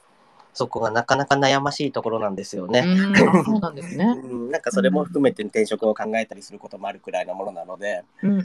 [0.53, 2.81] そこがなかなか悩ましいところなんですようね。
[2.81, 3.15] ん。
[3.29, 4.05] あそうなんですね。
[4.23, 8.39] うん、なんかそれも含めて転職を考えたりすることもあるくらいのものなので、うん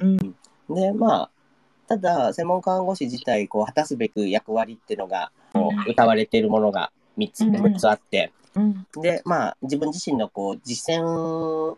[0.68, 0.74] うん。
[0.74, 1.30] で、まあ、
[1.86, 8.86] ただ、専門看護師自体、こう、果たすべく役割っていうのが、こう歌われているものが3つ、うん6つあって、うん。
[9.00, 11.76] で、まあ、自分自身のこう実践、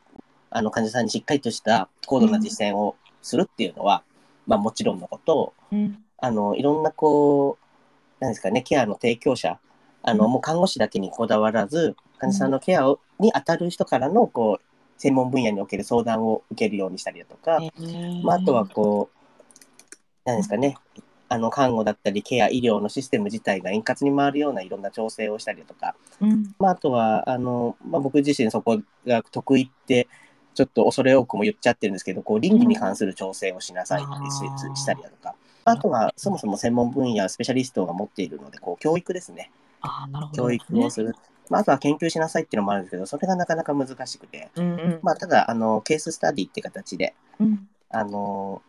[0.50, 4.02] あの患者さんにしっかりとした高度な実践をするっていうのは、
[4.46, 5.98] まあもちろんのこと、うん。
[6.18, 7.58] あの、いろんなこ
[8.20, 9.58] う、なんですかね、ケアの提供者、
[10.02, 10.32] あの、うん。
[10.32, 14.64] もう看護師だけにこだわらず、患者さんのケアをに当たる人からの、こう、
[14.96, 17.60] 専門分野における相談を受けるようにしたりだとか、
[18.22, 20.76] まあ、あとはこう、なんですかね、
[21.28, 26.54] あの、看護だったり、ケア、医療のシステム自体が円滑に回るようないろんな調整をしたりだとか、うん。
[26.58, 30.08] まあ、あとは、あの、まあ、僕自身そこが得意って、
[30.54, 35.34] ちょっと恐れ多くも言っちゃってるんですけど、こう、倫理に関する調整をしなさいってしうんしたりだとか、
[35.64, 39.50] あとは、そもそも専門分野、スペシャリストが持っているので、こう、教育ですね。
[39.80, 41.14] あーなるほど、教育をする。
[41.50, 44.98] まあ、あとは研究しなさいっていうのもあるんですけど、それがなかなか難しくて、うんうん。
[45.02, 47.68] まあ、ただあの、ケーススタディって形で、うん。
[47.94, 48.60] あの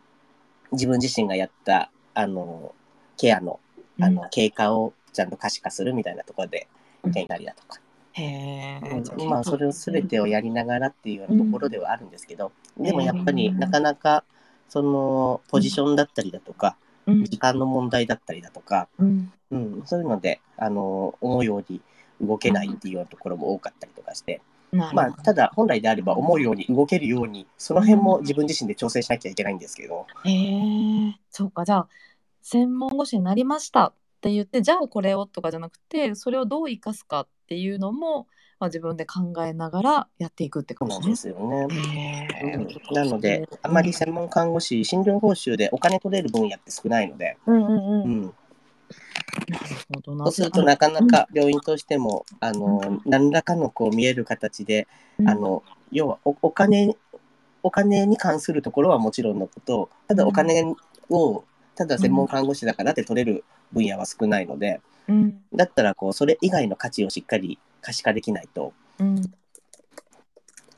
[0.72, 2.74] 自分自身がやったあの
[3.18, 3.60] ケアの
[4.00, 6.66] あの経過をちゃんと可視化するみたいなところで
[7.02, 7.12] うん。
[7.12, 7.78] 見たりだとか、
[8.14, 8.80] へ
[9.28, 14.24] まあ、それを全てをやりながらっていうようなところではあるんですけど、でもやっぱりなかなか
[14.68, 16.76] そのポジションだったりだとか、
[17.06, 17.24] うん。
[17.24, 19.32] 時間の問題だったりだとか、うん。
[19.50, 21.80] うん、そういうのであの思うように
[22.20, 24.40] 動けないっていうようなところも多かったりとかして、
[24.72, 31.64] まあ、ただ本来であれば思うように動けるようにその辺も自分自身で調整しなきゃいけないんですけど、へえそうか。
[31.64, 31.88] じゃあ
[32.42, 38.26] 専門護士になりましたって言ってじゃあこれをとかじゃなくてそれをどう生かすかっていうのも、
[38.58, 42.28] まあ、自分で考えながらやっていくってことでですすよね。
[42.92, 48.34] なので、あまり専門看護師、診療報酬でお金取れる分野って少ないので、うんうんううん。
[49.50, 50.24] ん、なるほどな。
[50.26, 56.96] そうするとなかなか病院としても、あの何らかのこう見える形で、うんあの要はおお金
[57.62, 60.74] お金に関するところはもちろんのこと、ただお金
[61.10, 61.44] を
[61.74, 69.22] ただ専門看護師だからって取れる分野は少ないので、うんだったらこうそれ以外の価値をしっかり可視化できないとうん。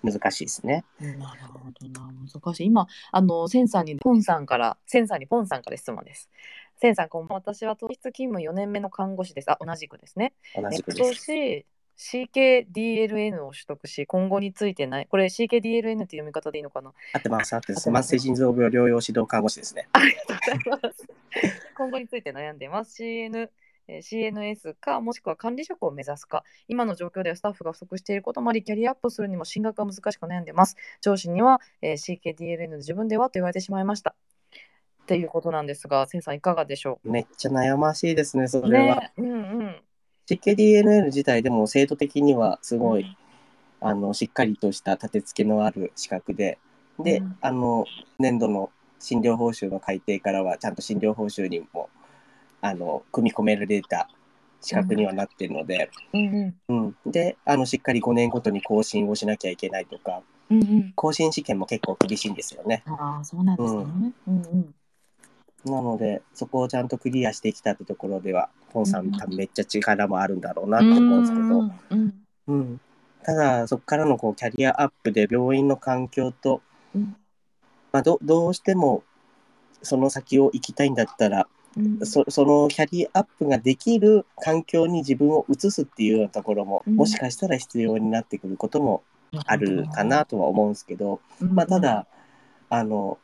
[0.03, 0.85] 難しいですね。
[1.01, 6.29] なるほどな難しい今あのセンサーにポンさんからセンサーにポンさんから質問です。
[6.81, 9.51] センさんこん私は当日勤務4年目の看護師です。
[9.51, 10.33] あ同じくですね。
[10.55, 11.27] 同じく今です。
[11.27, 16.93] 年 CKDLN を取得し今後についてないこれ CKDLN っていう読み方でいいのかな？
[17.15, 17.91] 合ってます、合ってます。
[17.91, 19.89] 慢性腎臓病療養指導看護師ですね。
[19.93, 21.07] ありがとうございます。
[21.77, 23.03] 今後について悩んでいます。
[23.03, 23.49] CN
[23.89, 34.15] えー CNS かもしくは管理職を目指すか今の状況ではスタッフが不足していることもありキャリアアップするにも進学が難しく悩んでいます上司には、えー CKDLN で自分ではと言われてしまいました
[35.09, 38.97] っていうことなんですがセンさんいかがでしょめっちゃ悩ましいですね、そうれは。
[38.97, 39.77] ねうんうん、
[40.29, 43.17] CKDNL 自体でも制度的にはすごい、うん。
[43.81, 46.59] あのしっかりとした立て付けのある資格で、
[46.99, 47.37] で、うん。
[47.41, 47.87] あの
[48.19, 51.89] 年度の診療報酬の改定からはちゃんと診療報酬にも
[52.61, 54.11] あの組み込められた
[54.61, 56.55] 資格にはなっているので、うん。
[56.69, 57.11] うんうん。
[57.11, 60.21] であのしっかり5年ごとに更新をしなきゃいけないとか。
[60.51, 60.93] うんうん。
[60.95, 62.83] 更新試験も結構厳しいんですよね。
[62.87, 63.81] ああそうなんですね、
[64.27, 64.75] うんうん
[65.65, 69.09] なのでそこをちゃんとクリアしてきたってところではポンさうん。
[69.09, 71.45] ん多分めっちゃ力もあるんだろうなと思うんですけど。
[71.45, 71.73] うん。
[71.91, 72.15] うん。
[72.49, 72.81] うん、
[73.23, 76.63] ただそこからのこうキャリアアップで病院の環境と、
[76.95, 77.17] うん。
[77.93, 79.03] まあ、どどうしても
[79.83, 82.07] その先を行きたいんだったらうん。
[82.07, 86.97] そそのキャリアアップができる環境に自分を移すっていうようなところも、うん。
[86.97, 89.03] もしかしたら必要になってくることも
[89.45, 91.55] あるかなとは思うんですけど、うん。
[91.55, 92.07] まあ、ただ
[92.71, 93.19] あの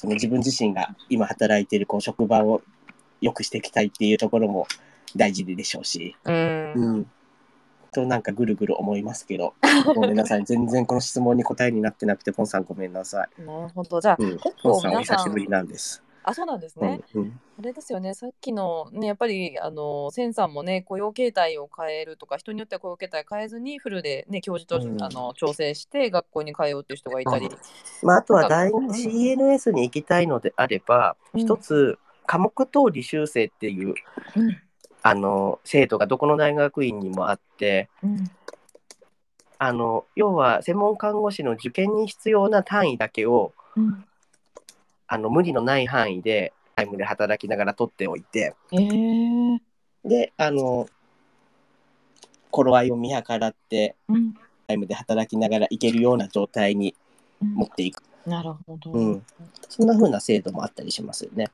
[0.00, 2.62] その自分自身が今働いているこう職場を
[3.20, 4.66] 良くしていきたいっていうところも
[5.14, 6.16] 大事でしょうし。
[6.24, 7.10] うんうん。
[7.92, 9.52] となんかぐるぐる思いますけど、
[9.94, 10.44] ごめんなさい。
[10.46, 13.42] 全然この質問に答えになってなくて、ポンさんごめんなさい。
[13.42, 14.38] なるほどじゃあ、うん。
[14.38, 16.02] 結ポンさんお久しぶりなんです。
[16.22, 17.40] あそうなんですうんね、うん。
[17.58, 25.02] あれですよね、さっきのね、やっぱりあのセンさんもね、雇用形態を変えるとか、人によっては雇用形態変えずに、フルで、ね、教授と、うん。
[25.02, 27.48] あの調整して学校に通うっていう人がいたり、
[28.02, 31.40] まあ、あとは CNS に行きたいのであれば、うん。
[31.40, 33.94] 一つ、科目等履修生っていう、
[34.36, 34.56] うん。
[35.02, 38.30] あの、制度がどこの大学院にもあって、うん。
[39.58, 44.04] あの、要は専門看護師の受験に必要な単位だけを、うん
[45.12, 49.58] あの、無理のない範囲で、タイムで働きながら取っておいて、えー
[50.04, 50.88] で、あの、
[52.52, 54.34] 頃合いを見計らって、うん
[54.68, 56.94] タイムで働きながら行けるような状態に
[57.42, 58.04] うん持っていく。
[58.24, 59.24] なるほど、うん
[59.68, 61.50] そんな風な制度もあったりしますよね。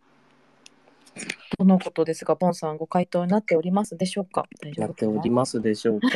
[1.56, 4.46] とのことですが、ポンさん、ご回答になっておりますでしょうか？
[4.76, 4.86] な？
[4.88, 6.08] っておりますでしょうか。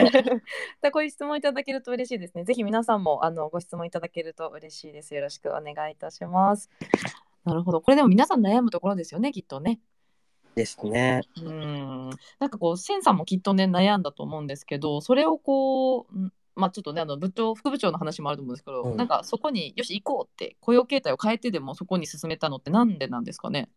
[0.82, 2.44] でこういう質問いただけると嬉しいですね。
[2.44, 5.14] ぜひ皆さんもあのご質問いただけると嬉しいです。
[5.14, 6.68] よろしくお願いいたします。
[7.44, 7.80] なるほど。
[7.80, 9.80] これでも皆さん悩むところですよね、きっとね。
[10.54, 11.22] ですね。
[11.42, 12.10] うん。
[12.38, 23.68] なんかこう、センさんもきっとね、悩んだと思うんですけど、それをこう、んまあちょっとね、あの部長、副部長の話もあると思うんですけど、うんなんかそこによし行こうって、雇用形態を変えてでもそこに進めたのってなんでなんですかね？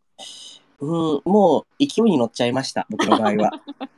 [0.79, 0.85] う
[1.17, 3.51] ん、もう勢いに乗っちゃいました、僕の場合は。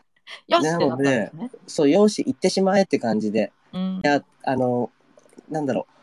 [0.47, 1.51] よしなったんですね。
[1.65, 4.91] そう、よし、行ってしまえって感じで、うんいや、あの、
[5.49, 5.94] なんだろう、うん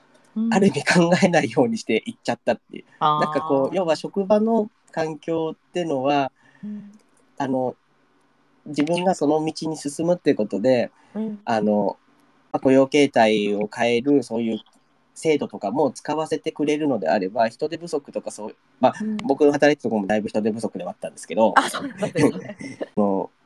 [0.51, 2.85] ある意味考えないようにして行っちゃったっていう。
[3.01, 3.25] あー。
[3.25, 6.33] なんかこう、要は職場の環境ってのは、
[6.65, 6.93] うん。
[7.39, 7.77] あの、
[8.67, 11.41] 自分がその道に進むってことで、うん。
[11.45, 11.97] あの、
[12.53, 14.61] まあ雇用形態を変える、そういう
[15.15, 19.17] 制度とかも使わせてくれるのであれば、人手不足とかそう、まあ、うん。
[19.19, 22.57] 僕の働いてるところもだいぶ人手不足ではあったんですけど、あ、そうなんですね。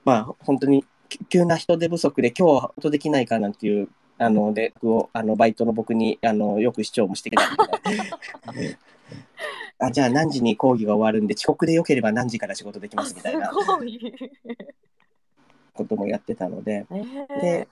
[0.06, 3.88] まあ本当にき急な人手不足で今日は本当できないかなんていう
[4.18, 7.50] あの連絡をあのバイトの僕にあのよく市長もしてきた。
[8.46, 8.78] の で
[9.78, 13.48] あじゃあ何時に講義が終わるんで遅刻でよければ何時から仕事できますみたいな。
[13.48, 14.00] すごい。
[15.74, 16.86] こともやってたので。
[16.90, 17.40] えー。
[17.40, 17.68] で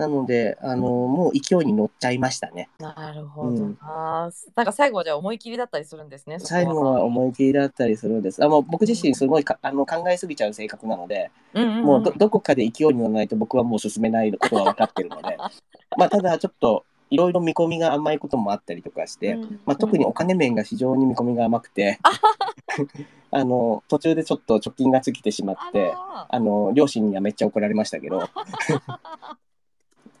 [0.00, 2.70] なのであのもう勢いに乗っちゃいましたね。
[2.78, 3.78] なるほどうん。
[3.80, 4.30] な。
[4.56, 6.38] なんか最後はじゃあ思い切りだったりするんですね。
[6.38, 8.42] 最後は思い切りだったりするんです。
[8.42, 11.84] あもう僕自身すごいかあの考えすぎちゃう性格なのでうんうんうん。
[11.84, 15.36] もうどどこかで勢いに乗らないと僕はもう進めないことは分かってるので
[15.98, 21.98] まあただちょっといろいろ見込みが甘いこともあったりとかして、うんまあ、特にお金面が非常に見込みが甘くて
[23.32, 28.28] あの途中でちょっと貯金が尽きてしまってああの両親にはめっちゃ怒られましたけど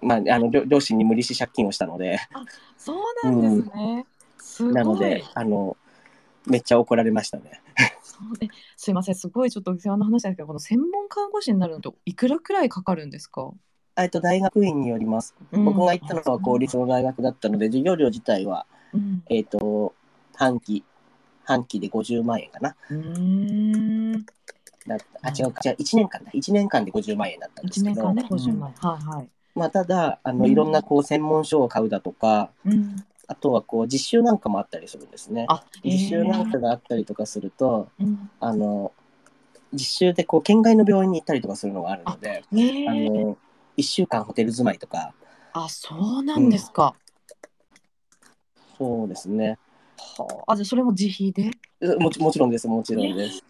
[0.02, 2.20] まああの両両親に無理し借金をしたのでら
[2.76, 4.06] そうなんですね。
[4.38, 4.74] すごい。
[4.74, 5.76] なのであの
[6.46, 7.62] めっちゃ怒られましたね。
[8.76, 13.50] すいません、すごいちょっと世話の話なんですけど、この専門看護師になるのといくらくらいかかるんですか？
[13.96, 15.34] えっと大学院によります。
[15.52, 19.22] 僕が行ったのは公立の大学だったので授業料自体はうん。
[19.28, 19.94] えっ、と
[20.34, 20.84] 半期
[21.44, 22.76] 半期で50万円かな。
[22.90, 24.26] うーん。
[24.86, 27.92] だあ違うか違う1年間だ1年間で50万円だったんですけど。
[27.92, 28.72] 一年間ね、五十うん万。
[28.72, 29.28] はいはい。
[29.54, 33.04] まあ、ただあのうんいろんなこう専門書を買うだとか、うん。
[33.26, 35.46] あとはこう実習なんかもあったりするんですね。
[35.48, 38.30] あ、実習なんかがあったりとかすると、えーうん。
[38.40, 38.92] あの
[39.72, 43.38] 実習でこう県外の病院に行ったりとかするのがあるので、ねあの
[43.76, 45.14] 1週間ホテル住まいとか
[45.52, 46.94] あ、そうなんですか。
[48.76, 49.58] そうですね
[50.16, 51.50] はあ、あ、じゃあそれも自費で？
[51.80, 53.44] うもちもちろんですもちろんです。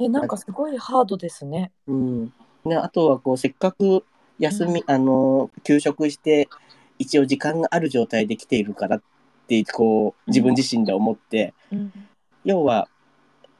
[0.00, 1.70] え、なんかすごいハードですね。
[1.86, 2.32] うん、
[2.64, 4.04] ねあとはこうせっかく
[4.38, 6.48] 休み、あの休職して
[6.98, 9.02] 一応時間がある状態で来ているからっ
[9.46, 11.92] てこう自分自身で思って、うん。
[12.44, 12.88] 要は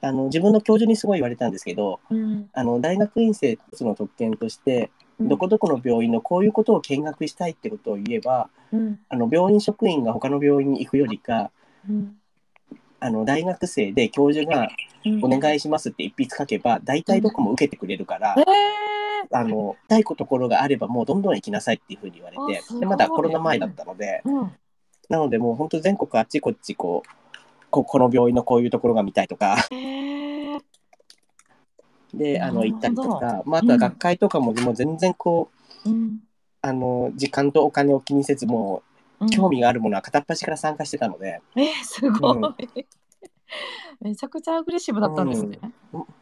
[0.00, 2.48] あの自分の教授にすごい言われたんですけどうん。
[2.52, 9.00] あの大学院生の特権として、どこどこの病院のこういうことを見学したいってことを言えばうん。
[9.08, 11.50] あの病院職員が他の病院に行くよりか
[11.88, 12.16] うん。
[13.00, 14.68] あの大学生で教授が
[15.04, 15.24] うん。
[15.24, 18.34] お願いしますって一筆書けば大体どこも受けてくれるから。
[18.38, 24.30] えあの、たいところがあればもうどんどん行きなさいっていうふうに言われてでまだコロナ前だったので、ー。
[24.30, 24.52] うん。
[25.08, 27.08] なのでもう本当全国あっちこっちこう
[27.70, 30.60] ここの病院のこういうところが見たいとかえー。
[32.14, 35.50] であの行ったりとか、まあ、あとは学会とかももう全然こ
[35.86, 36.18] ううん。
[36.60, 38.82] あの時間とお金を気にせずも
[39.20, 42.86] ううん興味があるものは片っ端から参加してたので、えー、すごい。
[44.00, 45.58] めちゃくちゃアグレッシブだったんですね。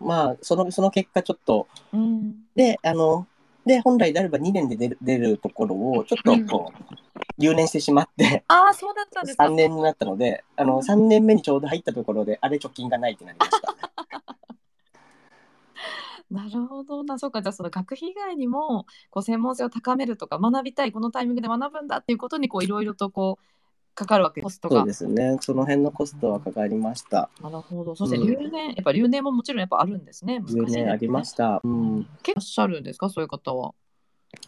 [0.00, 2.34] まあそのその結果ちょっとうん。
[2.54, 3.26] であの
[3.64, 6.94] で本来であれば2年で出る出るところをちょっとこう、
[7.38, 9.44] 留年してしまってああ、そうだったんですか。
[9.46, 13.74] 3年になったのであの3年目にちょうど入ったところであれ貯金がないってなりました。
[16.30, 23.55] なるほどな、そうか、じゃあその学費以外にも、こう専門性を高めるとか、学びたい、このタイミングで学ぶんだっていうことに、こういろいろとこう。
[23.96, 24.80] かかるわけコストが。
[24.80, 25.38] そうですね。
[25.40, 27.30] その辺のコストはかかりました。
[27.42, 27.96] なるほど。
[27.96, 30.38] そしてうん留年、やっぱ留年ももちろんやっぱあるんですね。
[30.40, 31.60] 難しい10ですね年ありました。
[31.64, 32.06] うん。
[32.22, 33.72] 結構いらっしゃるんですか、そういう方は。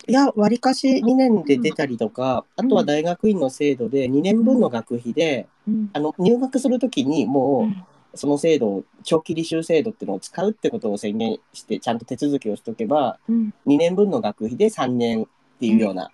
[0.06, 5.90] いや、わりかし2年で出たりとか、あとは大学院の制度で2年分の学費で、うん。
[5.94, 13.54] あの入学するときにもうんう、その制度を、長期履修制度っていうのを使うってことを宣言して、ちゃんと手続きをしとけば、うん。
[13.66, 15.26] 2年分の学費で3年っ
[15.58, 16.10] ていうような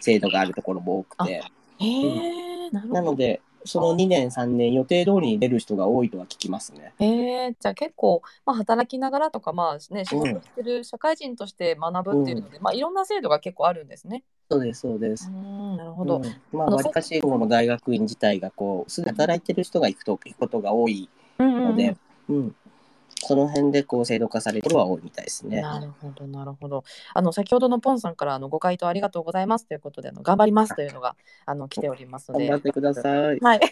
[0.00, 1.42] 制度があるところも多くて、
[1.80, 3.00] へえ、なるほど。
[3.00, 6.92] なので、その2年、3年予定通りに出る人が多いとは聞きますね。
[7.00, 7.06] へ
[7.48, 14.24] えじゃあ結構、まあ、働きながらとか、まあね、仕事してる社会人として学ぶっていうので、まあ、いろんな制度が結構あるんですね。
[14.50, 15.28] そうです、そうです。
[15.28, 16.16] うんなるほど。
[16.16, 21.96] うんまあ、わりかしこの大学院自体がこうすぐ働いてる人が行くと行くことが多いうんうんうんので、
[22.28, 22.56] うん
[23.20, 25.60] その辺でこう制度化されるのは多いみたいですね。
[25.60, 26.84] なるほど、なるほど。
[27.14, 32.46] あの先ほどのポンさんからあのご回答ありがとうございますということで、あの頑張りますというのがあの来ておりますので。
[32.48, 33.38] 頑張ってください。
[33.40, 33.60] はい。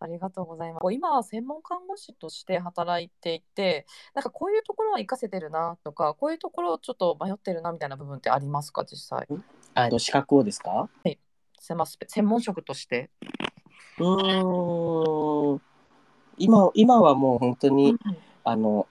[0.00, 0.92] ありがとうございます。
[0.92, 9.26] 今は専門看護師として働いていて、なんかこういうところは活かせてるなとか、こういうところちょっと迷ってるなみたいな部分ってありますか、実際？
[9.74, 10.90] あと資格をですか？
[11.58, 13.10] せまスペ専門職として。
[13.98, 15.62] うーん
[16.38, 17.96] 今今はもう本当に、
[18.44, 18.86] あの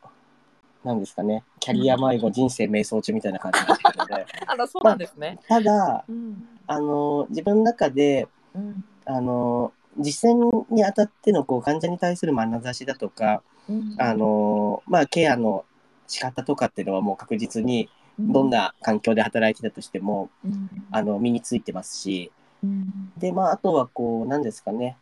[0.84, 4.26] なんですかねキャリア迷子人生瞑想中みたいな感じになってるので。
[4.46, 5.40] あら、そうなんですね。
[5.48, 6.48] ただうん。
[6.68, 8.84] あの自分の中でうん。
[9.06, 13.96] あの実践にあたってのこう患者に対する眼差しだとかうん。
[13.98, 15.66] あ、のまあケアの
[16.08, 17.90] 仕方とかっていうのはもう確実に
[18.20, 22.32] どんな環境で働いてたとしても、うん、あの身についてますし。
[22.64, 23.12] うん。
[23.18, 24.98] でまああとはこう何ですかね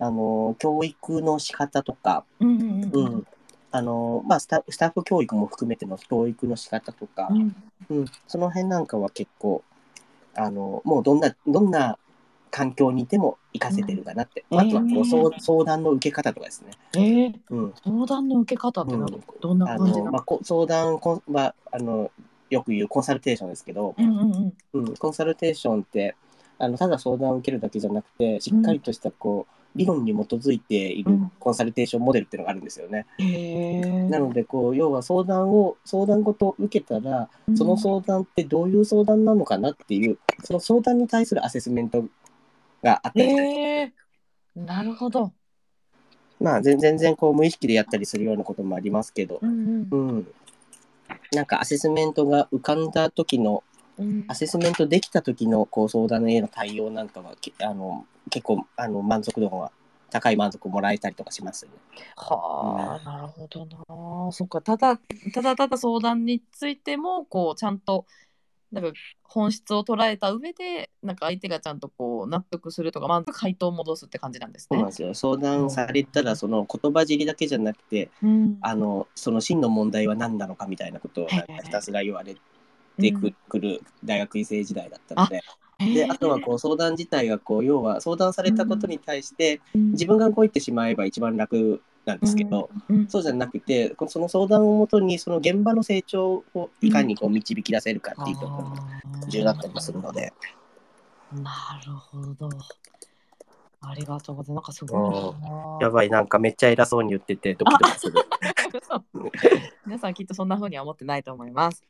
[0.00, 3.26] あの教育の仕方とか、うんうんうん。
[3.70, 7.54] あの、まあスタ、スタッフ教育も含めての教育の仕方とか、うん。
[7.90, 9.62] うん、その辺なんかは結構、
[10.34, 11.98] あの、もうどんな、どんな
[12.50, 14.44] 環境にいても活かせてるかなって。
[14.50, 14.60] うん。
[14.60, 15.00] あとはこえー。
[15.02, 16.70] う相相談の受け方とかですね。
[16.94, 17.74] えー、うん。
[17.84, 18.96] 相談の受け方って
[19.40, 20.12] どんな感じなの？
[20.12, 22.10] まあ、こ相談こんは、あの、
[22.48, 24.86] よく言うコンサルテーションですけど、うんうんうん。
[24.86, 26.16] うん、コンサルテーションって、
[26.58, 31.32] あの、ただ相談を受けるだけじゃなくて、しっかりとした、こう、理論に基づいているうん。
[31.38, 33.06] コンサルテーションモデルっていうのがあるんですよね。
[33.18, 42.04] へえなので、こう、要は相談を、相談ごと受けたら、その相談ってどういう相談なのかなっていう、その相談に対するアセスメント
[42.82, 43.92] があったり
[44.54, 45.32] なるほど。
[46.40, 50.08] まあ、全全然こう無意識でやったりするようなこともありますけど、うんうん。
[50.08, 50.28] うん。
[51.32, 53.62] なんかアセスメントが浮かんだ時の、
[54.00, 59.70] うんアセスメントできた時のこう相談への対応なんかは、けあの結構あの満足度が
[60.10, 61.76] 高い満足をもらえたりとかしますよね。
[62.16, 63.66] はあ、なるほど
[64.26, 64.32] な。
[64.32, 65.00] そっか、ただ、
[65.32, 68.06] ただただ相談についても、こう、ちゃんと、
[68.72, 68.92] なんか、
[69.22, 74.90] 本質を捉えた上で、なんか相手がちゃんとこう、納得するとか、まあ、回答を戻すって感じなんですねそうなん。
[74.90, 75.14] ですよ。
[75.14, 82.36] 相談されたら、その言葉尻だけじゃなくて、うんあのその真の問題は何なのかみたいなことをひたすら言われ
[83.00, 85.42] てくくる大学院生時代だったので、
[85.94, 100.32] であとはこう相談自体がこう要は相談されたことに対してうん、自分が動いてしまえば一番楽なんですけど、うん、そうじゃなくてこのその相談をもとにその現場の成長をいかにこう導き出せるかっていうところが重要だったりもするので、
[101.32, 102.50] なるほど。
[103.82, 104.54] ありがとうございます。
[104.54, 105.78] なんかすごいな。
[105.80, 108.14] やばいなんかめっちゃ偉そうに言っててドキドキする。
[108.74, 109.04] 嘘
[109.86, 111.84] 皆さんきっとそんな風には思ってないと思います。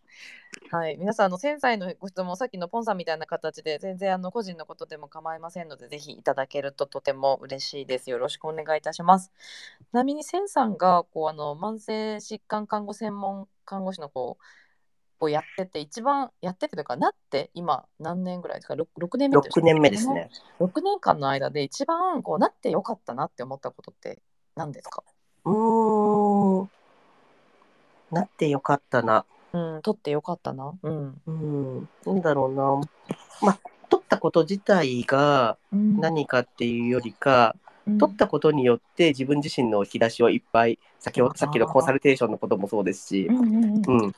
[0.73, 8.09] はい、皆さんあの繊細のご質問さっきのポンさんみたいな形で全然あの個人のことでも構いませんのでぜひいただけるととても嬉しいです。
[8.09, 9.33] よろしくお願いいたします。
[9.91, 14.39] ちなみにセンさんがこうあの慢性疾患看護専門看護師のこ
[15.21, 20.31] うをやってて一番やっててというかなって今何年ぐらいですか？6, 6年目という6年目ですね。
[20.61, 24.23] 6年間の間で一番こうなってよかったなって思ったことって
[24.55, 25.03] 何ですか？
[25.47, 26.71] うーん
[28.12, 29.25] なってよかったな。
[29.53, 30.72] うん、取ってよかったな。
[30.82, 31.20] うん。
[31.26, 32.80] うん、なんだろうな。
[33.42, 36.01] まあ、取ったこと自体がうん。
[36.01, 37.98] 何かっていうよりか、うん。
[37.98, 44.05] 取ったことによって自分自身の引き出しをいっぱい、先ほどさっきのコンサルテーションのこともそうですしう、んうんうん。
[44.05, 44.14] うん、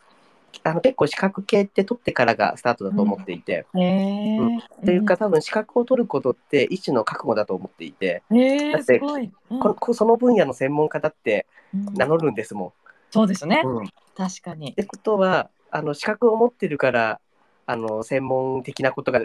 [0.64, 4.38] あの結構資格系って取ってからがスタートだと思っていて、へえ。
[4.84, 9.30] というか多分資格を取ることって一種の覚悟だと思っていて、だってすごい。
[9.50, 9.60] うん。
[9.60, 11.94] ここその分野の専門家だってうん。
[11.94, 12.74] 名乗るんですも
[13.12, 13.66] そうですねん。。
[13.66, 14.72] うん、っ確かに。
[14.72, 17.20] てことはあの資格を持ってるから
[17.66, 19.20] あの専門的なことが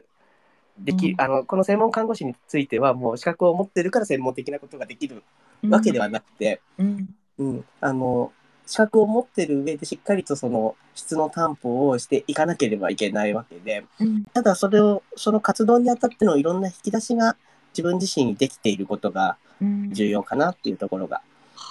[0.79, 5.23] できる、うんあのこの専門看護師についてはもう資格を持ってるから専門的なことができる
[5.69, 7.09] わけではなくて、うん。
[7.39, 8.31] うん、あの
[8.65, 14.23] 資格を持ってる上でしっかりとその質の担保をしていかなければいけないわけでうん。
[14.25, 17.37] ただそれをその活動にあたってのいろんな引き出しが
[17.71, 19.93] 自分自身にできていることがうん。
[19.93, 21.21] 重要かなっていうところが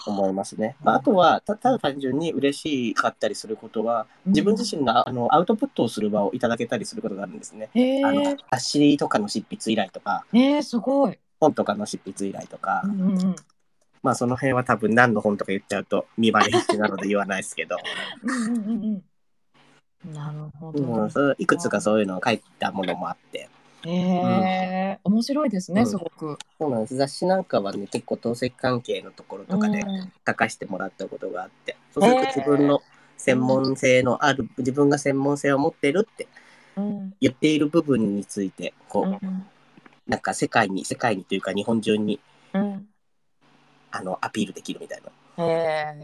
[0.07, 0.77] 思いますね。
[0.83, 7.71] まあ、あとはたただ単純に嬉しかったりすることは自分自身があのアウトプットをする場をいただけたりすることがあるんですね。
[7.75, 8.37] へあのえ。
[8.51, 11.19] 雑誌とかの執筆依頼とかえー、すごい。
[11.41, 13.37] 本とかの執筆依頼とか、うんうんうん。
[14.03, 17.77] まあその辺は多分何の本とか言っちゃうと見栄え必至なので言わないですけど、
[18.23, 19.03] うんうんうん
[20.05, 20.13] うん。
[20.13, 20.83] なるほど。
[20.83, 23.49] うん、いくつかそういうのを書いたものもあって
[23.93, 26.39] へえ、面白いですね、うんすごく。
[26.59, 32.81] そうなんです雑誌なんかはね結構透析関係のところとかでうん書かせてもらったことがあってそうすると自分の
[33.17, 36.27] 専門性のある自分が専門性を持ってるって
[36.77, 39.47] うん言っている部分についてこう、うん
[40.07, 42.21] なんか世界に世界にというか日本中に
[42.55, 42.89] うん。
[43.91, 45.03] あのアピールできるみたい
[45.37, 45.45] な。
[45.45, 45.95] へえ。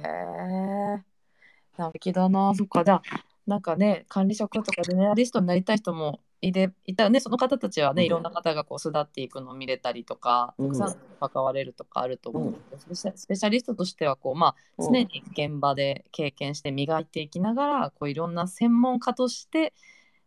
[1.77, 2.55] なるほどな。
[2.55, 2.85] そっか。
[2.85, 3.03] じゃあ、
[3.47, 7.21] なんかね、管理職とかゼネラリストになりたい人もいでいたよね。
[7.21, 19.73] その方たちはね、うんいろんな方がこう巣立っていくのを見れたりとか、うんたくさん関われるとかあると思うんうんですけど、スペシャスペシャリストとしてはこう、まあ、うん常に現場で経験して磨いていきながら、こういろんな専門家として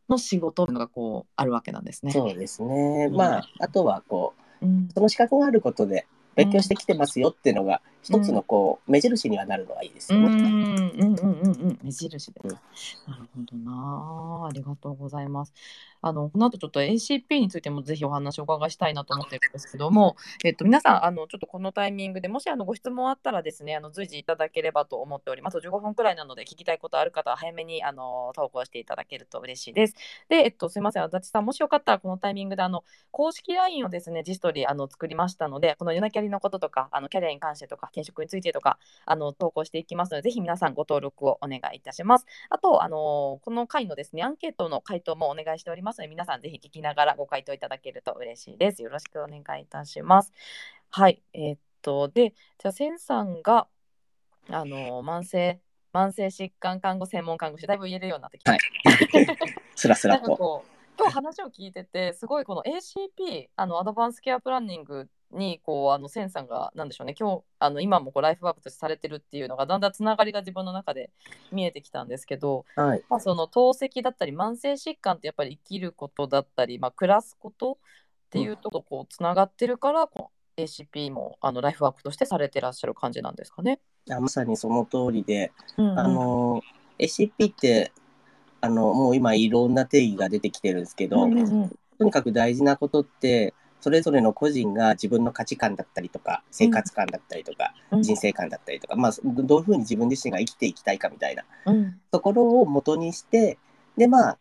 [0.09, 2.13] の仕事っていうのがこうあるわけなんですね。
[2.13, 3.07] そうですね。
[3.09, 10.28] うんまああとはこううんその資格があることで勉強してきてますよっていうのが一つのこう目印にはなるのはいいですよね。
[10.28, 12.32] うんうんうんうんうん目印です。
[12.43, 14.47] うんなるほどなあ。
[14.47, 15.53] ありがとうございます。
[16.01, 25.58] あのこの後ちょっと ACP についてもぜひお話をお伺いしたいなと思ってるんですけども、えっと皆さんあのちょっとこのタイミングでもしあのご質問あったらですねあの随時いただければと思っております。
[25.58, 29.95] 15分くらいなので聞きたいことある方は早めにあの投稿していただけると嬉しいです。
[30.30, 42.26] でえっとすいません足立さんもしよかったらこのタイミングであの公式 LINE をですねジストリーあの作りましたのでこのユナキャリのこととかあのキャリアに関してとか転職についてとかあの投稿していきますのでぜひ皆さんご登録をお願いいたします。
[42.50, 48.84] あとあのこの回のですねアンケートの回答もお願いしておりますので皆さんぜひ聞きながらご回答いただけると嬉しいです。
[48.84, 50.34] よろしくお願いいたします。
[50.89, 53.68] はいえーっとでじゃあセンさんが
[54.50, 55.60] あの慢性
[55.93, 58.60] 慢性疾患看護専門看護師だいぶ言えるようになってきた、はい。
[59.76, 60.66] スラスなんかラと。
[60.98, 71.12] 今日話を聞いててすごいこの ACP あのアドバンスケアプランニングにこうあのセンさんがなんでしょうね今日あの今もこうライフワークとしてされてるっていうのがだんだんつながりが自分の中で
[71.52, 73.04] 見えてきたんですけど、はい。
[73.10, 77.76] まあ、その透析だったり慢性疾患ってやっぱり生きることだったり、まあ、暮らすことっ
[78.30, 83.80] ていうとことこうつながってるからこの ACP もあのライフワークとしてされてらっしゃる感じなんですかね。
[84.10, 86.62] あまさにその通りで、うんうんあの、
[87.00, 87.92] ACP って、
[88.62, 98.02] あの、もう今いろんな定義が出てきてるんですけど、うんうんうんとにかく大事なことって、それぞれの個人が自分の価値観だったりとか、生活観だったりとか、うん。
[98.02, 101.96] 人生観だったりとか、まあ、どういうふうに自分自身が生きていきたいかみたいなうん。
[102.12, 103.58] ところを元にして、
[103.98, 104.38] で、まあ、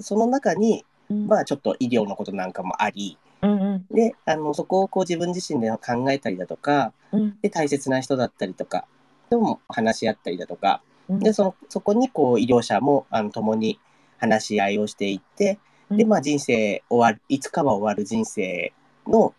[0.00, 1.26] その中に、うん。
[1.26, 3.94] まあ、ちょっと医療のことなんかもあり、うんうん。
[3.94, 7.38] で、あの、そこをこう自分自身で考えたりだとか、うん。
[7.42, 8.86] で、大切な人だったりとか、
[9.30, 11.18] とも話し合ったりだとか、うん。
[11.20, 13.78] で、その、そこにこう医療者も、あの、共に
[14.18, 15.58] 話し合いをしていって、
[15.96, 18.72] で、まあ人生終わる、いつかは終わる人生
[19.06, 19.34] の、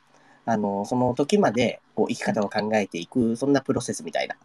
[0.46, 4.36] あの、その時まで、こう生き方を考えていく、そんなプロセスみたいな、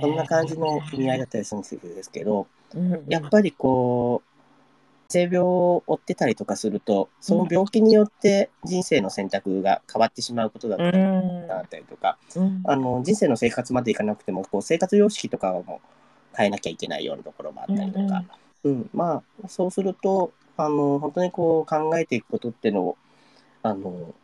[0.00, 1.62] そんな感じの組合だったりするん
[1.94, 2.46] ですけど、
[3.08, 4.34] やっぱりこう、
[5.08, 10.92] 性病を負ってたりとかすると、その病気によって人生の選択が変わってしまうことだったり
[11.46, 12.62] だったりとか、うん。
[12.64, 15.80] あの人生の生活までいかなくてもこう生活様式とかも
[16.34, 18.24] 変えなきゃいけないようなところもあったりとか、
[18.64, 18.90] うん。
[18.92, 22.96] まあそうするとあの本当にこう考えていくことっていうのを
[23.62, 24.14] あの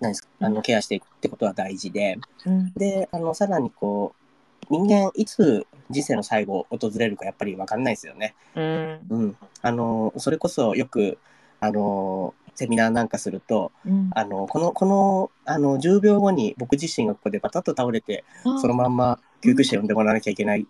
[0.00, 2.18] 何ですかあのケアしていくってことは大事で。
[2.46, 2.72] うん。
[2.74, 8.34] であのさらにこう人間いつ人生の最後を訪れるかやっぱり分かんないですよね。
[8.54, 9.00] うん。
[9.10, 11.18] うん、あのそれこそよく
[11.60, 14.10] あのセミナーなんかするとうん。
[14.14, 18.24] あのこのこのあの10秒後に僕自身がここでバタッと倒れて
[18.60, 20.66] そのまんま救急車呼んでもらわなきゃいけない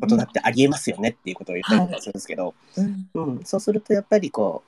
[0.00, 4.62] ことだってありえますよねっていうことを言ったりとかするんですけど、うんうん、そうするとやっぱりこ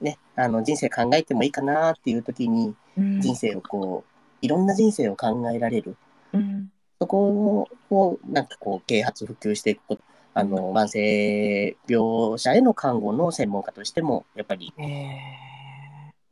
[0.00, 3.20] う、ね、あの人生考えてもいいかなっていう時にうん。
[3.20, 5.96] 人生をこういろんな人生を考えられる。
[6.32, 6.70] うん。
[7.00, 10.02] そこをなんかこう啓発普及していくこと。
[10.34, 15.18] あの慢性病者への看護の専門家としてもやっぱりへ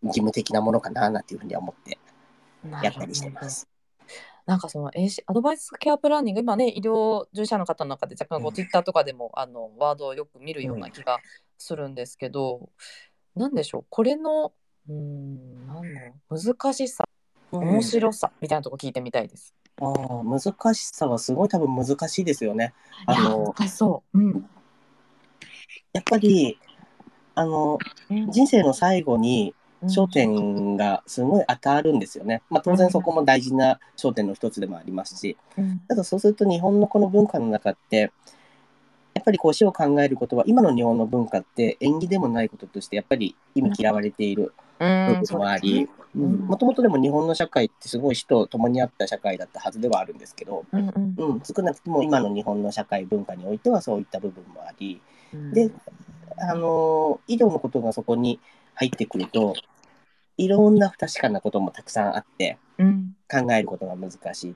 [0.02, 3.68] 義務的なものかななんていうふうには思ってーやったりしてます。
[4.46, 11.18] なんかそのアドバイスケアプランニング今ね医療従事者の方の中で若干こうツイッターとかでもあのワードをよく見るような気が
[11.58, 12.70] するんですけど、
[13.36, 14.52] なんでしょうこれの
[14.88, 17.04] うーんなんだろう難しさ
[17.52, 19.54] 面白さみたいなとこ聞いてみたいです。
[19.80, 22.74] ああ難しさはすごい多分難しいですよね。
[23.06, 24.18] あの難しそう。
[24.18, 24.48] うん
[25.92, 26.58] やっぱり
[27.34, 27.78] あの
[28.10, 32.42] うん人生の最後にうん焦点がすごい当たるんですよね。
[32.50, 35.78] まあ、当然そこも大事な焦点の一つでもありますし、うん。
[35.88, 38.12] ただそうすると日本のこの文化の中って、
[39.14, 44.86] やっぱりこう死を考えることは、今の日本の文化って縁起でもないこととして、やっぱり意味嫌われている部
[45.26, 46.38] 分もあり、うん。
[46.46, 51.14] もともとでも日本の社会ってすごい死と共にあった社会だったはずではあるんですけど、うんうん。
[51.16, 55.00] うん、少なくとも今の日本の社会文化においてはそういった部分もあり、
[55.32, 55.52] うん。
[55.52, 55.70] で
[56.38, 58.40] あの医療のことがそこに
[58.74, 59.54] 入ってくると、
[60.36, 64.54] いろんな不確かなこともたくさんあって、うん考えることが難しい。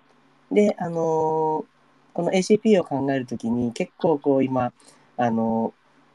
[0.53, 1.65] で、あの
[2.13, 4.73] この ACP を考えるときに結構こう今、
[5.17, 5.73] あの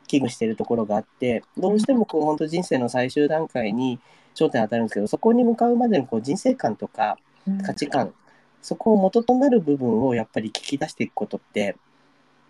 [0.07, 3.99] 危惧しているところがあって、どうしてもこう本当人生の最終段階に
[4.35, 8.13] 焦点当たるんですけど、そこに向かうまでのこう人生観とかうん価値観、
[8.61, 11.77] そこを元となる部分をやっぱり聞き出していくことって、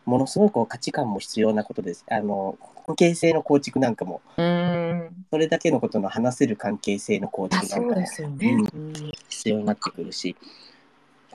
[0.10, 2.04] ものすごいこう価値観も必要なことです。
[2.10, 2.58] あの
[2.88, 5.26] 関係性の構築なんかも、うん。
[5.30, 8.08] それだけのことの話せる関係性の構築なんかもね。
[8.40, 9.12] うん。
[9.30, 10.36] 必要になってくるし、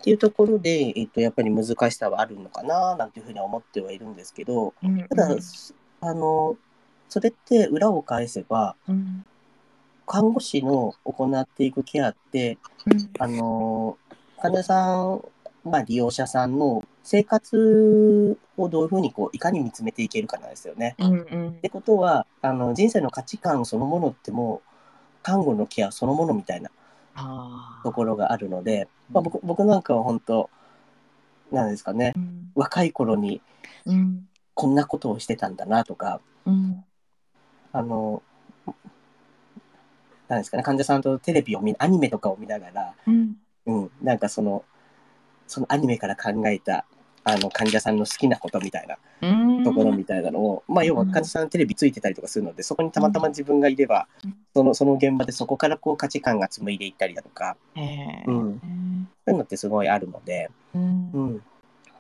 [0.01, 5.07] っていうところで、えっと、やっぱり難しさはあるのかななんていうふうには思ってはいるんですけど、うん。
[5.09, 5.37] ただ、
[6.01, 6.57] あの、
[7.09, 9.25] それって裏を返せば、うん。
[10.07, 13.11] 看護師の行っていくケアって、うん。
[13.21, 13.97] あの、
[14.43, 15.23] 患者さん、
[15.65, 20.95] まあ利用者さんの生活をどういうふうにこう、いかに見つめていけるかなんですよね。
[20.99, 21.49] うんうん。
[21.51, 24.69] ってことは、あの、人生の価値観そのものってもう、
[25.25, 26.71] 看護のケアそのものみたいな
[27.83, 30.51] ところがあるので、まあ、僕僕なんかは本当
[31.51, 32.53] なんですかねうん。
[32.55, 33.41] 若い頃に
[33.87, 34.29] うん。
[34.53, 36.85] こんなことをしてたんだなとかうん。
[37.73, 38.23] あの
[40.29, 43.37] なんですかね患者さんとテレビを見アニメとかを見ながら、うん。
[43.67, 44.63] うん、なんかその
[45.47, 46.85] そのアニメから考えた
[47.25, 49.65] あの患者さんの好きなことみたいなうん。
[49.65, 58.61] ところみたいなのを、まあ要は患者さんテレビついてたりとかするので、そこにたまたま自分がいれば、うんそのその現場でそこからこう価値観が紡いでいったりだとか、うん。
[59.27, 61.11] そういうのってすごいあるので、うん。
[61.13, 61.43] うん、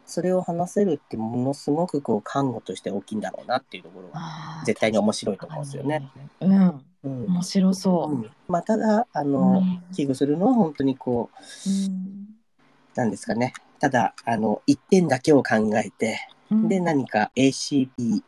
[0.07, 6.09] それを話せるってものすごくこう看護として大きいんだろうなっていうところは絶対に面白いと思うんですよね。。
[6.41, 7.25] うん、うん。
[7.27, 8.13] 面白そう。
[8.13, 8.19] う。
[8.19, 8.31] ん。
[8.47, 9.83] まあ、ただあうの、ん。
[9.95, 12.24] 危惧するのは本当にこううん
[12.95, 13.53] なんですかね。
[13.81, 18.23] ただあの一点だけを考えてで何か ACP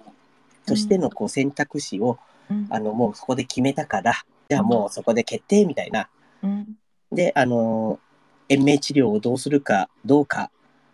[0.67, 2.19] としてのこう選択肢を、
[2.51, 2.67] うん。
[2.71, 4.13] あのもうそこで決めたから
[4.49, 6.09] じゃあもうそこで決定みたいな。
[6.43, 6.77] うん。
[7.11, 7.99] であの
[8.49, 10.51] 延命治療をどうするかどうか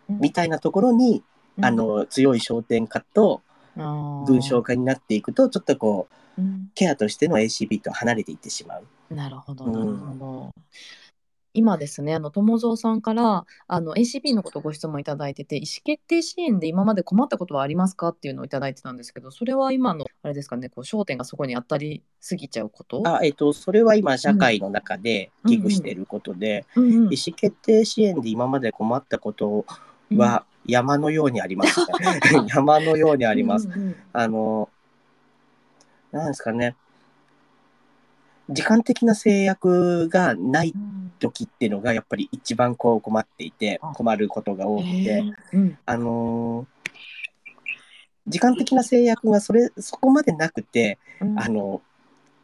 [0.09, 1.23] みたいなところに、
[1.61, 3.43] あの強い焦点化と
[3.77, 6.70] 文章化になっていくとちょっとこううん。
[6.75, 9.14] ケアとしての ACP と離れていってしまう。
[9.14, 9.73] なるほど、うん。
[9.73, 10.55] なるほど。
[11.55, 23.03] 今ですね、あの友蔵さんからあの ACP のことをご質問いただいてて、意思決定支援で今まで困ったことはありますかっていうのをいただいてたんですけど、それは今のあれですかね、こう焦点がそこに当たりすぎちゃうこと？
[23.07, 29.67] あえっと、それは今社会の中で危惧していることで、うんうん意思決定支援で今まで困ったこと
[30.15, 31.87] は山のようにありますね。
[32.49, 33.69] 山のようにあります。
[33.69, 34.69] うんうんあの、
[36.13, 36.77] なんですかね。
[38.51, 43.93] 時間的な制約がないうん時っていうのがやっぱり一番こう困っていてあ。
[43.95, 45.33] 困ることが多くへて、ー。
[45.53, 45.79] うん。
[45.87, 46.83] あのー
[48.29, 51.41] 時間的な制約がそれそこまでなくて、うん。
[51.41, 51.83] あの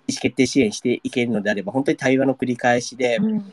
[0.09, 3.53] 意思決定支援していけるのであれば本当に対話の繰り返しで、うん。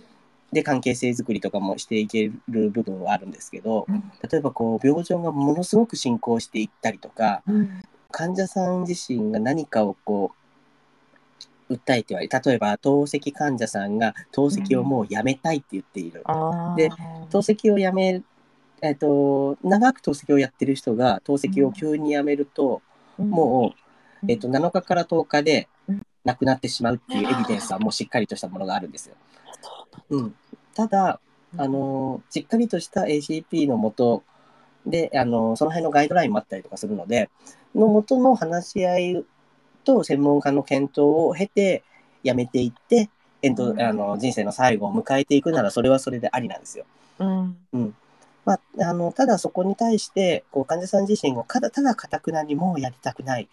[0.51, 4.11] で関係性づくりとかもしていける部分はあるんですけどうん。
[4.30, 7.84] 例えばこう病状がものすごく進行していったりとかうん。
[8.11, 10.44] 患者さん自身が何かをこう
[11.70, 12.41] 訴えてはいる。
[12.45, 16.22] 例えば透析患者さんが透析をもうやめたいって言っている。
[16.26, 16.76] あー。
[16.76, 16.89] で
[17.30, 18.22] 透析をやめ
[18.82, 22.82] えっと長く透析をやってる人が透析を急にやめると、
[23.18, 23.74] も
[24.24, 26.05] う、えっと、7日から10日でうん。
[26.26, 29.16] 亡くなってしまうっていうエビデンスはもうしっかりとしたものがあるんですよ。
[30.09, 30.36] うん、
[30.74, 31.20] ただ、
[31.57, 34.24] あのしっかりとした ACP のもと
[34.86, 37.30] で、あのその辺のガイドラインもあったりとかするので、
[37.74, 39.26] のもとの話し合い
[39.86, 41.83] と専門家の検討を経て、
[42.23, 43.09] やめていって、
[43.41, 43.81] えっとうん。
[43.81, 46.86] あの人生の最後を迎えていくなら、それはそれでありなんですよ。
[47.19, 47.95] うん。
[48.43, 53.47] まあ、あのただそこに対してこう患者さん自身をただただかたくなにもうやりたくない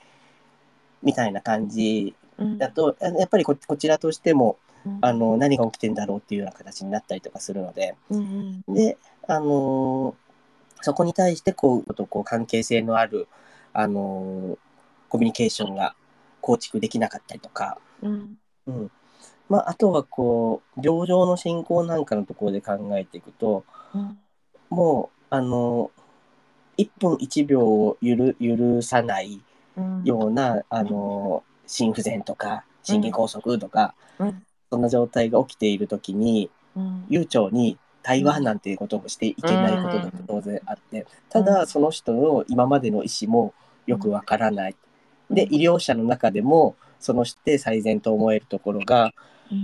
[1.03, 2.59] みたいな感じうん。
[2.59, 4.99] だとあのやっぱりここちらとしてもうん。
[5.01, 7.95] あの何が起きてんだろうっていうような形になったりとかするので。
[8.11, 8.97] うんで、
[9.29, 10.15] あの
[10.83, 13.29] そこに対してこうことこう関係性のある、
[13.73, 14.59] あの
[15.09, 15.95] コミュニケーションが
[16.43, 18.37] 構築できなかったりとか、うん。
[18.67, 18.91] うん。
[19.49, 23.65] まあ、あとはこう病状の進行なんかのところで考えていくと
[23.95, 24.19] うん。
[24.71, 25.91] もう、あの、
[26.79, 29.43] 1分1秒をゆる許さない
[29.77, 30.05] うん。
[30.05, 34.43] ような、あの、心不全とか、心筋梗塞とか、うん。
[34.71, 37.05] そんな状態が起きているときに、うん。
[37.09, 41.67] 悠長に対話なんていうことをしていけないことだって当然あって、たうだ、ん。
[41.67, 43.55] その人の今までの意思も
[43.87, 44.77] よくわからない。
[45.33, 49.13] で、医療者の中でも、そのして最善と思えるところが、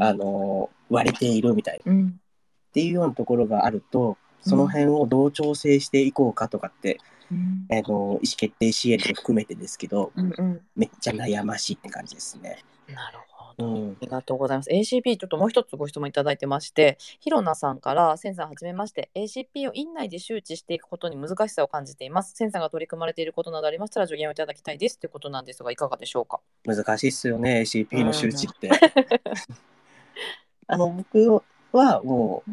[0.00, 1.92] あの、割れているみたいな。
[1.92, 2.20] うん
[2.68, 6.98] っていうようなところがあると、その辺をどう調整していこうかとかって、
[7.30, 12.64] うんあの意思決定支援も含めてですけど、うんうんめっちゃ悩ましいって感じですね。
[12.88, 13.37] なるほど。
[13.56, 14.70] うんありがとうございます。
[14.70, 22.34] ACP ちょっともう一つご質問いただいてまして、ひろなさんから、センさんはじめまして、ACP を院内で周知していくことに難しさを感じています。
[22.34, 26.40] センさんが取り組まれていることなどありましたら助言をいただきたいですということなんですが、いかがでしょうか？
[26.64, 28.70] 難しいっすよね、ACP の周知って。
[30.66, 31.42] あの、僕
[31.72, 32.50] はもう、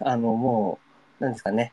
[0.00, 0.78] あの、も
[1.20, 1.72] う、なんですかね、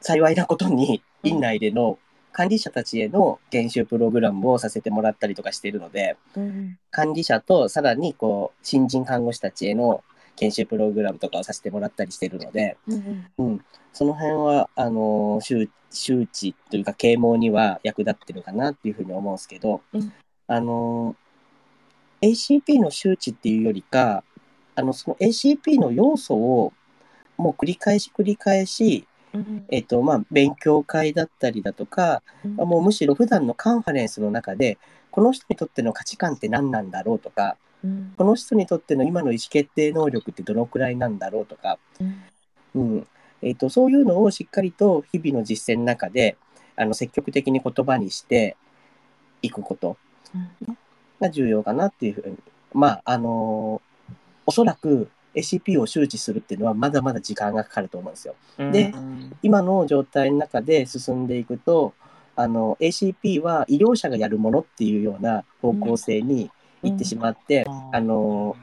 [0.00, 1.98] 幸いなことに、うん院内での
[2.32, 10.02] 管理者たちへの研修プログラムをさせてもらったりとかしているので、うん管理者とさらにこう新人看護師たちへの
[10.36, 20.12] 研修プログラムとかをさせてもらったりしてるので、うんうん、その辺はあの周周知というか啓蒙には役立ってるかなっていうふうに思うんですけど、うん。
[20.46, 21.14] あの
[22.22, 24.24] ACP の周知っていうよりか
[24.74, 26.72] あのその ACP の要素を
[27.36, 29.17] もう繰り返し繰り返し、うん
[29.70, 32.54] えっとまあ、勉強会だったりだとか、うん。
[32.56, 34.78] もうむしろ普段のカンファレンスの中で
[35.10, 38.14] この人にとっての価値観って何なんだろうとかうん。
[38.16, 42.22] この人にとっての今の意思決定能力ってどのくらいなんだろうとか、うん。
[42.74, 43.06] うん。
[43.42, 46.36] えー、とそういうのをしっかりと日々の実践の中で
[46.76, 48.56] あの積極的に言葉にして
[49.42, 49.96] いくこと。
[51.20, 52.36] が重要かなっていうふうに。
[52.72, 53.80] まああの
[54.46, 55.08] おそらく
[55.38, 58.34] ACP を周知するっていうのはまだまだ時間がかかると思うんですよ。
[58.58, 59.36] でうん。
[59.42, 61.94] 今の状態の中で進んでいくと
[62.36, 66.50] あの ACP は医療者がやるものっていうような方向性に
[66.82, 68.56] 行ってしまって、あの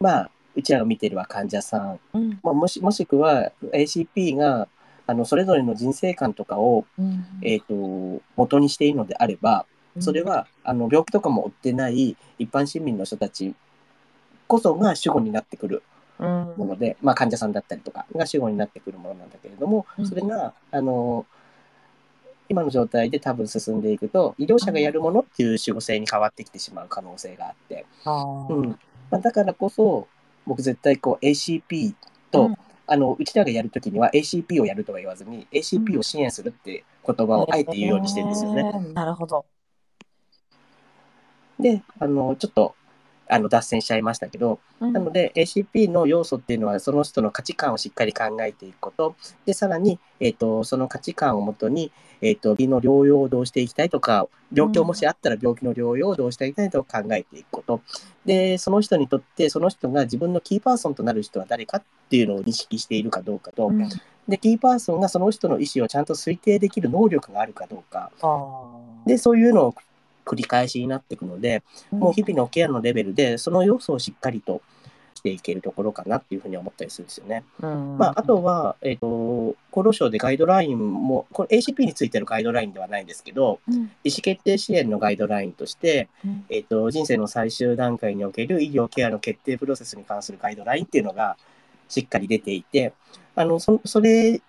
[0.00, 2.38] まあうちらが見てるは患者さん、うん。
[2.42, 4.68] まあ、もしもしくは ACP が
[5.06, 7.24] あのそれぞれの人生観とかを、うん。
[7.42, 9.66] えー、と元にしているのであれば
[10.00, 13.54] それはあの病気とかも負ってない一般市民の人たち
[14.54, 15.82] こそが主語になってくる
[16.20, 16.54] うん。
[16.56, 20.06] もので、まあ、患者さんだったりとかが主語になってくるものなんだけれどもうん。
[20.06, 21.26] それがあの
[22.48, 28.68] 今の状態で多分進んでいくと医療者がやるものっていう主語性に変わってきてしまう可能性があって、うん。
[29.10, 30.06] まあ、だからこそ
[30.46, 31.94] 僕絶対こう ACP
[32.30, 32.56] と、うん。
[32.86, 38.60] あのうちらがやるときには ACP をやるとは言わずに ACP を支援するって言葉をあえて言うようにしてるんですよね。
[38.60, 39.46] へーなるほど。
[41.58, 42.74] であのちょっと
[43.28, 44.92] あの脱線しちゃいましたけど、うん。
[44.92, 49.16] なので ACP の要素っていうのはその人の価値観をしっかり考えていくこと。
[49.46, 57.80] でさらに、えー、とその価値観をもとに、えー、と病気の療養をどうしていきたいとか病気をもしあったら病気の療養をどうしていきたいと考えていくこと。
[58.24, 63.88] でその人にとってその人が自分のキーパーソンとなる人は誰かっていうのを認識しているかどうかと、うん。
[64.28, 68.10] でキーパーソンがその人の意思をちゃんと推定できる能力があるかどうか。
[69.06, 69.74] でそういうのを
[70.24, 74.62] 繰り返しになっていくので、もう日々のケアのレベルで、その要素をしっかりと
[75.14, 77.44] していけるところかなっていうふうに思ったりするんですよね。
[77.62, 77.98] うん。
[77.98, 83.74] まあ、あとは、えっ、と、厚労省でガイドラインも、これ ACP についてのガイドラインではないんですけど、うん。
[84.04, 86.44] 意思決定支援のガイドラインとして、うん。
[86.50, 91.36] えっ、と、人生の最終段階における医療ケアの決定プロセスに関するガイドラインっていうのが
[91.88, 92.92] しっかり出ていて、
[93.34, 94.40] あの、そそれ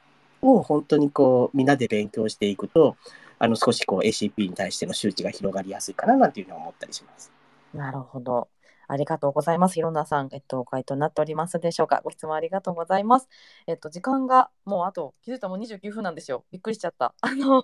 [0.41, 2.97] を本当にこう、みんなで勉強していくと、
[3.39, 7.31] あの、少しこう ACP に対しての周知が広がりやすいかななんていうふうに思ったりします。
[7.73, 8.49] なるほど。
[8.87, 9.75] ありがとうございます。
[9.75, 12.01] ひろなさん、えっと、回答になっておりますでしょうか。
[12.03, 13.27] ご質問ありがとうございます。
[13.67, 16.45] えっと、時間がもうあと、気づいたらもう29分なんですよ。
[16.51, 17.15] びっくりしちゃった。
[17.21, 17.63] あの、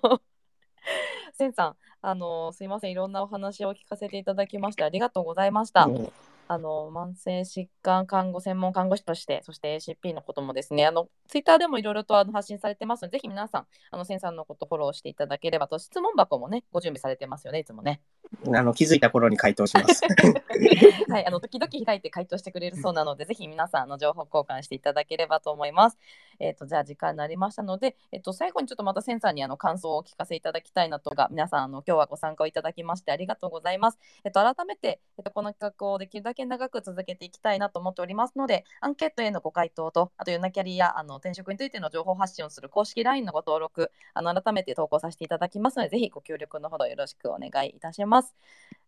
[1.32, 2.90] せんさん、あの、すいません。
[2.90, 5.84] いろんなお話を聞かせていただきまして、ありがとうございました。
[5.84, 6.12] うん
[6.48, 18.02] あの慢性疾患看護専門看護師として、そして ACP のこともですね、あのツイッターでもいろいろとあの発信されてますので、ぜひ皆さん、あのセンさんのことフォローしていただければと、質問箱もね、ご準備されてますよね、いつもね。
[18.46, 20.02] あの気づいた頃に回答します。
[21.08, 25.98] はい、あの時々開いて回答してくれるそうなので、ぜひ皆さんの情報交換していただければと思います。
[26.38, 33.98] えっ、と、じゃあ時間になりましたので、えっ、と、最後にちょっとまたセンさんにあの感想をお聞かせいただきたいなとか、皆さんあの今日はご参加をいただきましてありがとうございます。
[34.24, 48.21] えっ、と、改めて、えっ、と、この企画をできるだけ長く続けていきたいなと思っておりますので、アンケートへのご回答と、あとユナキャリやあの転職についての情報発信をする公式 LINE のご登録、あの改めて投稿させていただきますので、ぜひご協力のほどよろしくお願いいたします。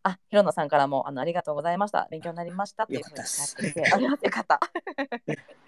[0.02, 2.06] あ、ひろのさんからもあのありがとうございました。
[2.10, 4.60] 勉強になりましたっていうふうによかったです書いていてありがとうよかった。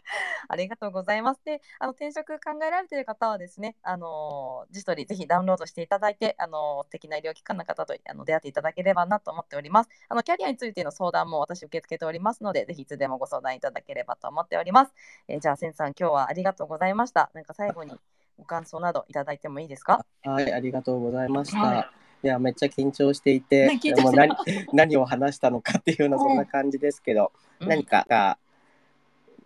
[0.48, 1.40] ありがとうございます。
[1.44, 9.90] で、あの転職考えられている方はですね、あの自撮りぜひダウンロードしていただいて、あの素敵な医療機関の方とあの出会っていただければなと思っております。
[10.08, 14.92] あのキャリアについての相談も私受け付けておりますので、ぜひいつでもご相談いただければと思っております。
[15.28, 17.30] えーじゃあ、せんさん、今日はありがとうございました。
[17.34, 17.98] なんか最後に
[18.38, 20.04] ご感想などいただいてもいいですか？
[20.22, 21.58] はい、ありがとうございました。
[21.58, 23.70] はいや、めっちゃ緊張していて、
[24.02, 24.34] もう何
[24.72, 27.68] 何を話したのかっていうようなそんな感じですけど、うん。
[27.68, 28.38] 何かが、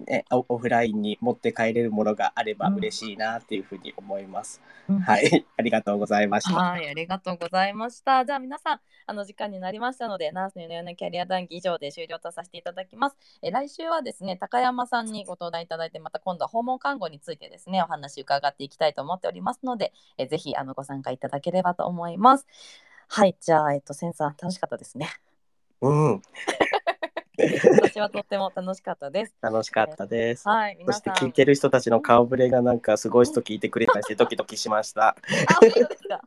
[0.06, 4.60] ね、オオフラインに持って帰れるものがあればうん嬉しいなっていうふうに思います。
[4.88, 6.56] うんはい、 ありがとうございました。
[6.56, 8.24] はい、ありがとうございました。
[8.24, 13.16] じゃあ皆さん、あの時間になりましたので、ナースのようなキャリア談義以上で終了とさせていただきます。
[13.42, 22.46] え来週はですね、高山さんにご登壇いただいて、また今度は訪問看護についてですね、お話伺っていきたいと思っておりますので、えぜひあのご参加いただければと思います。
[23.08, 25.08] はい、じゃあ、えっと、センさん、楽しかったですね。
[25.80, 26.22] うん、
[27.82, 29.34] 私はとっても楽しかったです。
[29.40, 30.48] 楽しかったです。
[30.48, 31.14] はい、そ皆さん。
[31.14, 35.08] して聞いてる人たちの顔ぶれがなんかすごい人聞いてくれたし、ドキドキしました。
[35.08, 35.16] あ、
[35.60, 36.20] 本当ですか。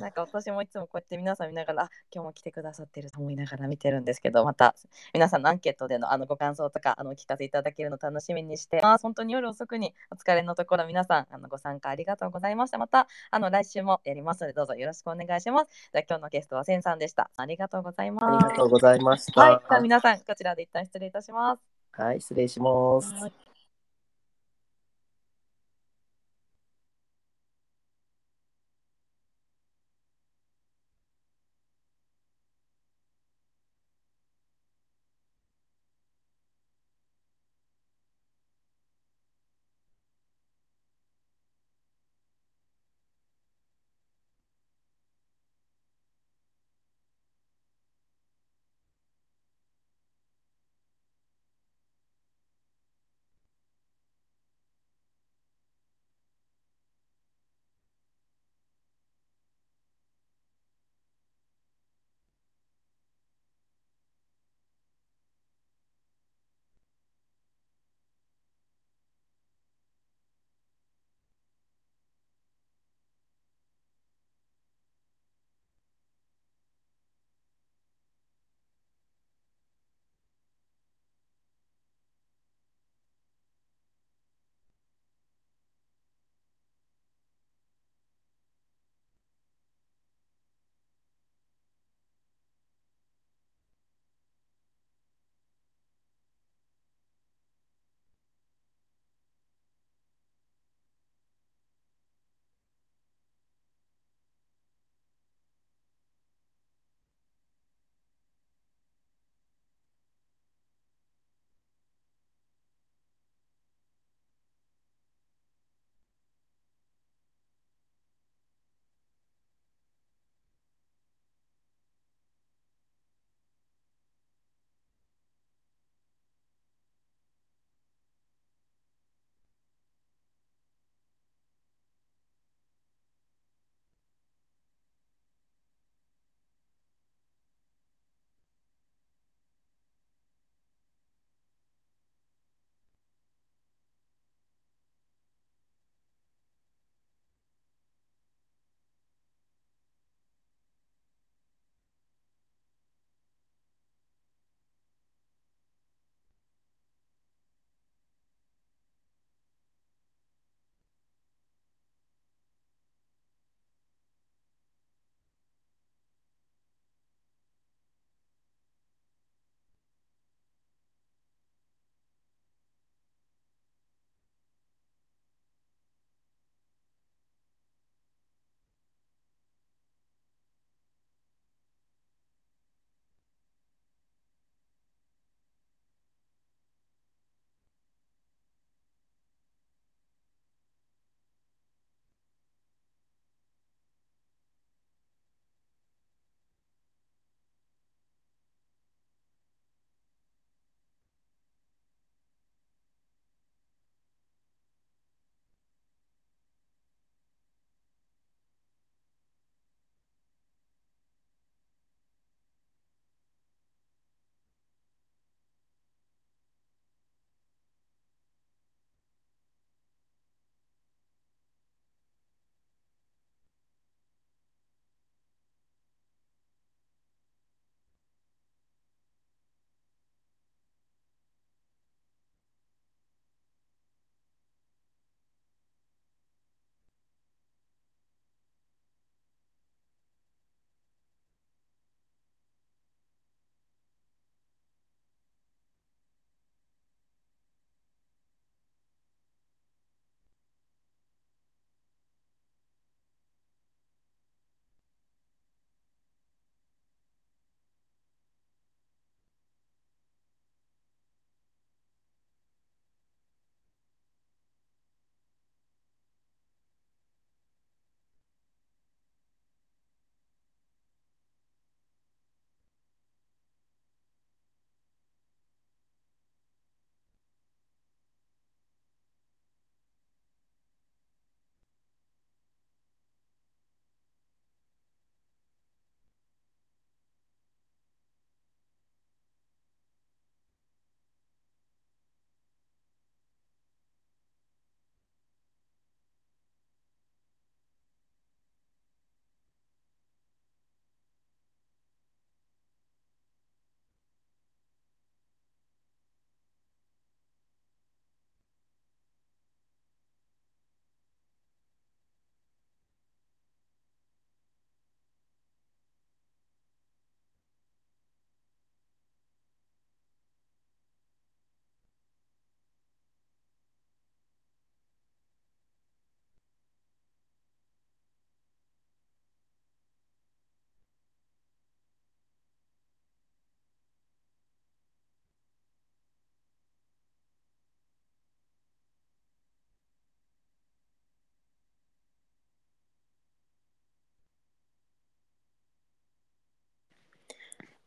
[0.00, 4.74] なんか私もいつもこうやって皆さん見ながら、あ今日も来てくださってると思いながら見てるんですけど、また
[5.14, 9.02] 皆さんのアンケートでのあのご感想とかあのお聞かせいただけるの楽しみにしてます。
[9.02, 12.78] 本当に夜遅くにお疲れのところ皆さんあのご参加ありがとうございました。
[12.78, 15.70] またあの来週もやりますのでどうぞよろしくお願いします。
[15.92, 17.30] では今日のゲストはセンさんでした。
[17.36, 18.44] ありがとうございあます。
[18.44, 19.40] りがとうございました。
[19.40, 21.62] はい、じゃあ皆さんこちらで一旦失礼いたします。
[21.92, 23.47] はい、失礼します。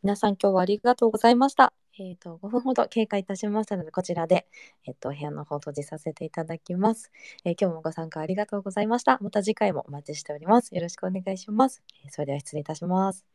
[0.03, 1.73] 皆さん今日はありがとうございました。
[1.99, 4.47] えっ、と、5分ほど経過いたしましたので、こちらで、
[4.85, 7.11] えっ、と、お部屋の方を閉じさせていただきます、
[7.45, 9.19] えー今日もご参加ありがとうございました。
[9.21, 10.73] また次回もお待ちしております。
[10.73, 11.83] よろしくお願いします。
[12.05, 13.30] えそれでは失礼いたします。